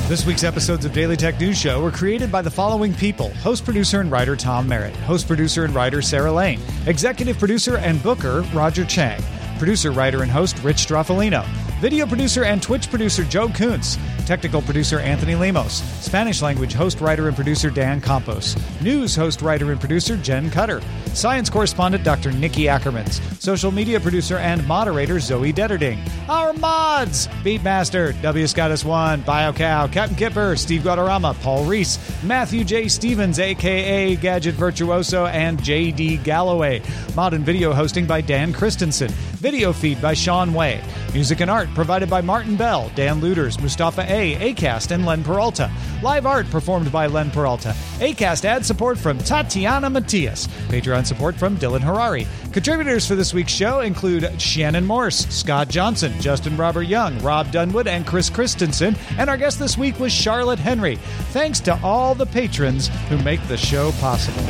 This 0.08 0.24
week's 0.24 0.44
episodes 0.44 0.84
of 0.84 0.92
Daily 0.92 1.16
Tech 1.16 1.38
News 1.40 1.58
Show 1.58 1.82
were 1.82 1.90
created 1.90 2.30
by 2.30 2.40
the 2.40 2.50
following 2.50 2.94
people 2.94 3.30
host, 3.34 3.64
producer, 3.64 4.00
and 4.00 4.10
writer 4.10 4.36
Tom 4.36 4.68
Merritt, 4.68 4.94
host, 4.96 5.26
producer, 5.26 5.64
and 5.64 5.74
writer 5.74 6.00
Sarah 6.00 6.32
Lane, 6.32 6.60
executive 6.86 7.38
producer 7.38 7.78
and 7.78 8.00
booker 8.02 8.42
Roger 8.54 8.84
Chang, 8.84 9.20
producer, 9.58 9.90
writer, 9.90 10.22
and 10.22 10.30
host 10.30 10.62
Rich 10.62 10.86
Stroffolino, 10.86 11.44
video 11.80 12.06
producer 12.06 12.44
and 12.44 12.62
Twitch 12.62 12.88
producer 12.88 13.22
Joe 13.24 13.48
Kuntz, 13.48 13.98
technical 14.24 14.62
producer 14.62 14.98
Anthony 14.98 15.34
Lemos, 15.34 15.82
Spanish 16.02 16.40
language 16.40 16.72
host, 16.72 17.00
writer, 17.00 17.28
and 17.28 17.36
producer 17.36 17.68
Dan 17.68 18.00
Campos, 18.00 18.56
news 18.80 19.14
host, 19.14 19.42
writer, 19.42 19.70
and 19.70 19.78
producer 19.78 20.16
Jen 20.16 20.50
Cutter, 20.50 20.80
science 21.12 21.50
correspondent 21.50 22.02
Dr. 22.02 22.32
Nikki 22.32 22.64
Ackermans, 22.64 23.20
social 23.40 23.70
media 23.70 24.00
producer 24.00 24.38
and 24.38 24.66
moderator 24.66 25.20
Zoe 25.20 25.52
Deterding, 25.52 25.98
our 26.28 26.52
mods 26.54 27.28
Beatmaster, 27.44 28.20
W. 28.22 28.46
Scottus 28.46 28.84
One, 28.84 29.22
BioCow, 29.22 29.92
Captain 29.92 30.16
Kipper, 30.16 30.56
Steve 30.56 30.82
Guadarrama, 30.82 31.38
Paul 31.42 31.64
Reese, 31.64 31.98
Matthew 32.24 32.64
J. 32.64 32.88
Stevens, 32.88 33.38
aka 33.38 34.16
Gadget 34.16 34.54
Virtuoso, 34.54 35.26
and 35.26 35.62
J.D. 35.62 36.18
Galloway. 36.18 36.82
Mod 37.14 37.34
and 37.34 37.44
video 37.44 37.72
hosting 37.72 38.06
by 38.06 38.20
Dan 38.20 38.52
Christensen. 38.52 39.12
Video 39.46 39.72
feed 39.72 40.02
by 40.02 40.12
Sean 40.12 40.52
Way. 40.52 40.82
Music 41.14 41.38
and 41.38 41.48
art 41.48 41.68
provided 41.72 42.10
by 42.10 42.20
Martin 42.20 42.56
Bell, 42.56 42.90
Dan 42.96 43.20
Luders, 43.20 43.62
Mustafa 43.62 44.04
A, 44.12 44.52
Acast, 44.52 44.90
and 44.90 45.06
Len 45.06 45.22
Peralta. 45.22 45.70
Live 46.02 46.26
art 46.26 46.50
performed 46.50 46.90
by 46.90 47.06
Len 47.06 47.30
Peralta. 47.30 47.68
Acast 48.00 48.44
ad 48.44 48.66
support 48.66 48.98
from 48.98 49.18
Tatiana 49.18 49.88
Matias. 49.88 50.48
Patreon 50.66 51.06
support 51.06 51.36
from 51.36 51.56
Dylan 51.58 51.80
Harari. 51.80 52.26
Contributors 52.50 53.06
for 53.06 53.14
this 53.14 53.32
week's 53.32 53.52
show 53.52 53.82
include 53.82 54.28
Shannon 54.42 54.84
Morse, 54.84 55.28
Scott 55.28 55.68
Johnson, 55.68 56.12
Justin 56.20 56.56
Robert 56.56 56.88
Young, 56.88 57.16
Rob 57.20 57.52
Dunwood, 57.52 57.86
and 57.86 58.04
Chris 58.04 58.28
Christensen. 58.28 58.96
And 59.16 59.30
our 59.30 59.36
guest 59.36 59.60
this 59.60 59.78
week 59.78 60.00
was 60.00 60.10
Charlotte 60.10 60.58
Henry. 60.58 60.96
Thanks 61.30 61.60
to 61.60 61.80
all 61.84 62.16
the 62.16 62.26
patrons 62.26 62.88
who 63.08 63.16
make 63.18 63.46
the 63.46 63.56
show 63.56 63.92
possible. 64.00 64.42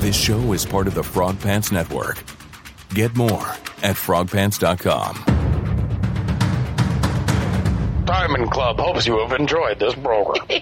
This 0.00 0.16
show 0.16 0.54
is 0.54 0.64
part 0.64 0.86
of 0.86 0.94
the 0.94 1.04
Frog 1.04 1.38
Pants 1.38 1.70
Network. 1.70 2.24
Get 2.94 3.16
more 3.16 3.48
at 3.82 3.96
frogpants.com. 3.96 5.24
Diamond 8.04 8.50
Club 8.50 8.78
hopes 8.78 9.06
you 9.06 9.18
have 9.20 9.32
enjoyed 9.38 9.78
this 9.78 9.94
program. 9.94 10.46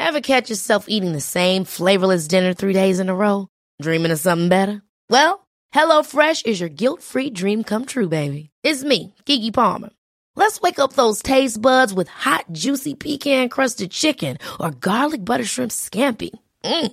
Ever 0.00 0.20
catch 0.20 0.50
yourself 0.50 0.86
eating 0.88 1.12
the 1.12 1.20
same 1.20 1.64
flavorless 1.64 2.26
dinner 2.26 2.52
three 2.52 2.72
days 2.72 2.98
in 2.98 3.08
a 3.08 3.14
row? 3.14 3.46
Dreaming 3.80 4.10
of 4.10 4.18
something 4.18 4.48
better? 4.48 4.82
Well, 5.08 5.46
HelloFresh 5.72 6.46
is 6.46 6.58
your 6.58 6.68
guilt-free 6.68 7.30
dream 7.30 7.62
come 7.62 7.84
true, 7.84 8.08
baby. 8.08 8.50
It's 8.64 8.82
me, 8.82 9.14
Keke 9.26 9.54
Palmer. 9.54 9.90
Let's 10.34 10.60
wake 10.60 10.80
up 10.80 10.94
those 10.94 11.22
taste 11.22 11.62
buds 11.62 11.94
with 11.94 12.08
hot, 12.08 12.46
juicy 12.50 12.94
pecan-crusted 12.94 13.92
chicken 13.92 14.38
or 14.58 14.72
garlic 14.72 15.24
butter 15.24 15.44
shrimp 15.44 15.70
scampi. 15.70 16.30
Mm. 16.64 16.92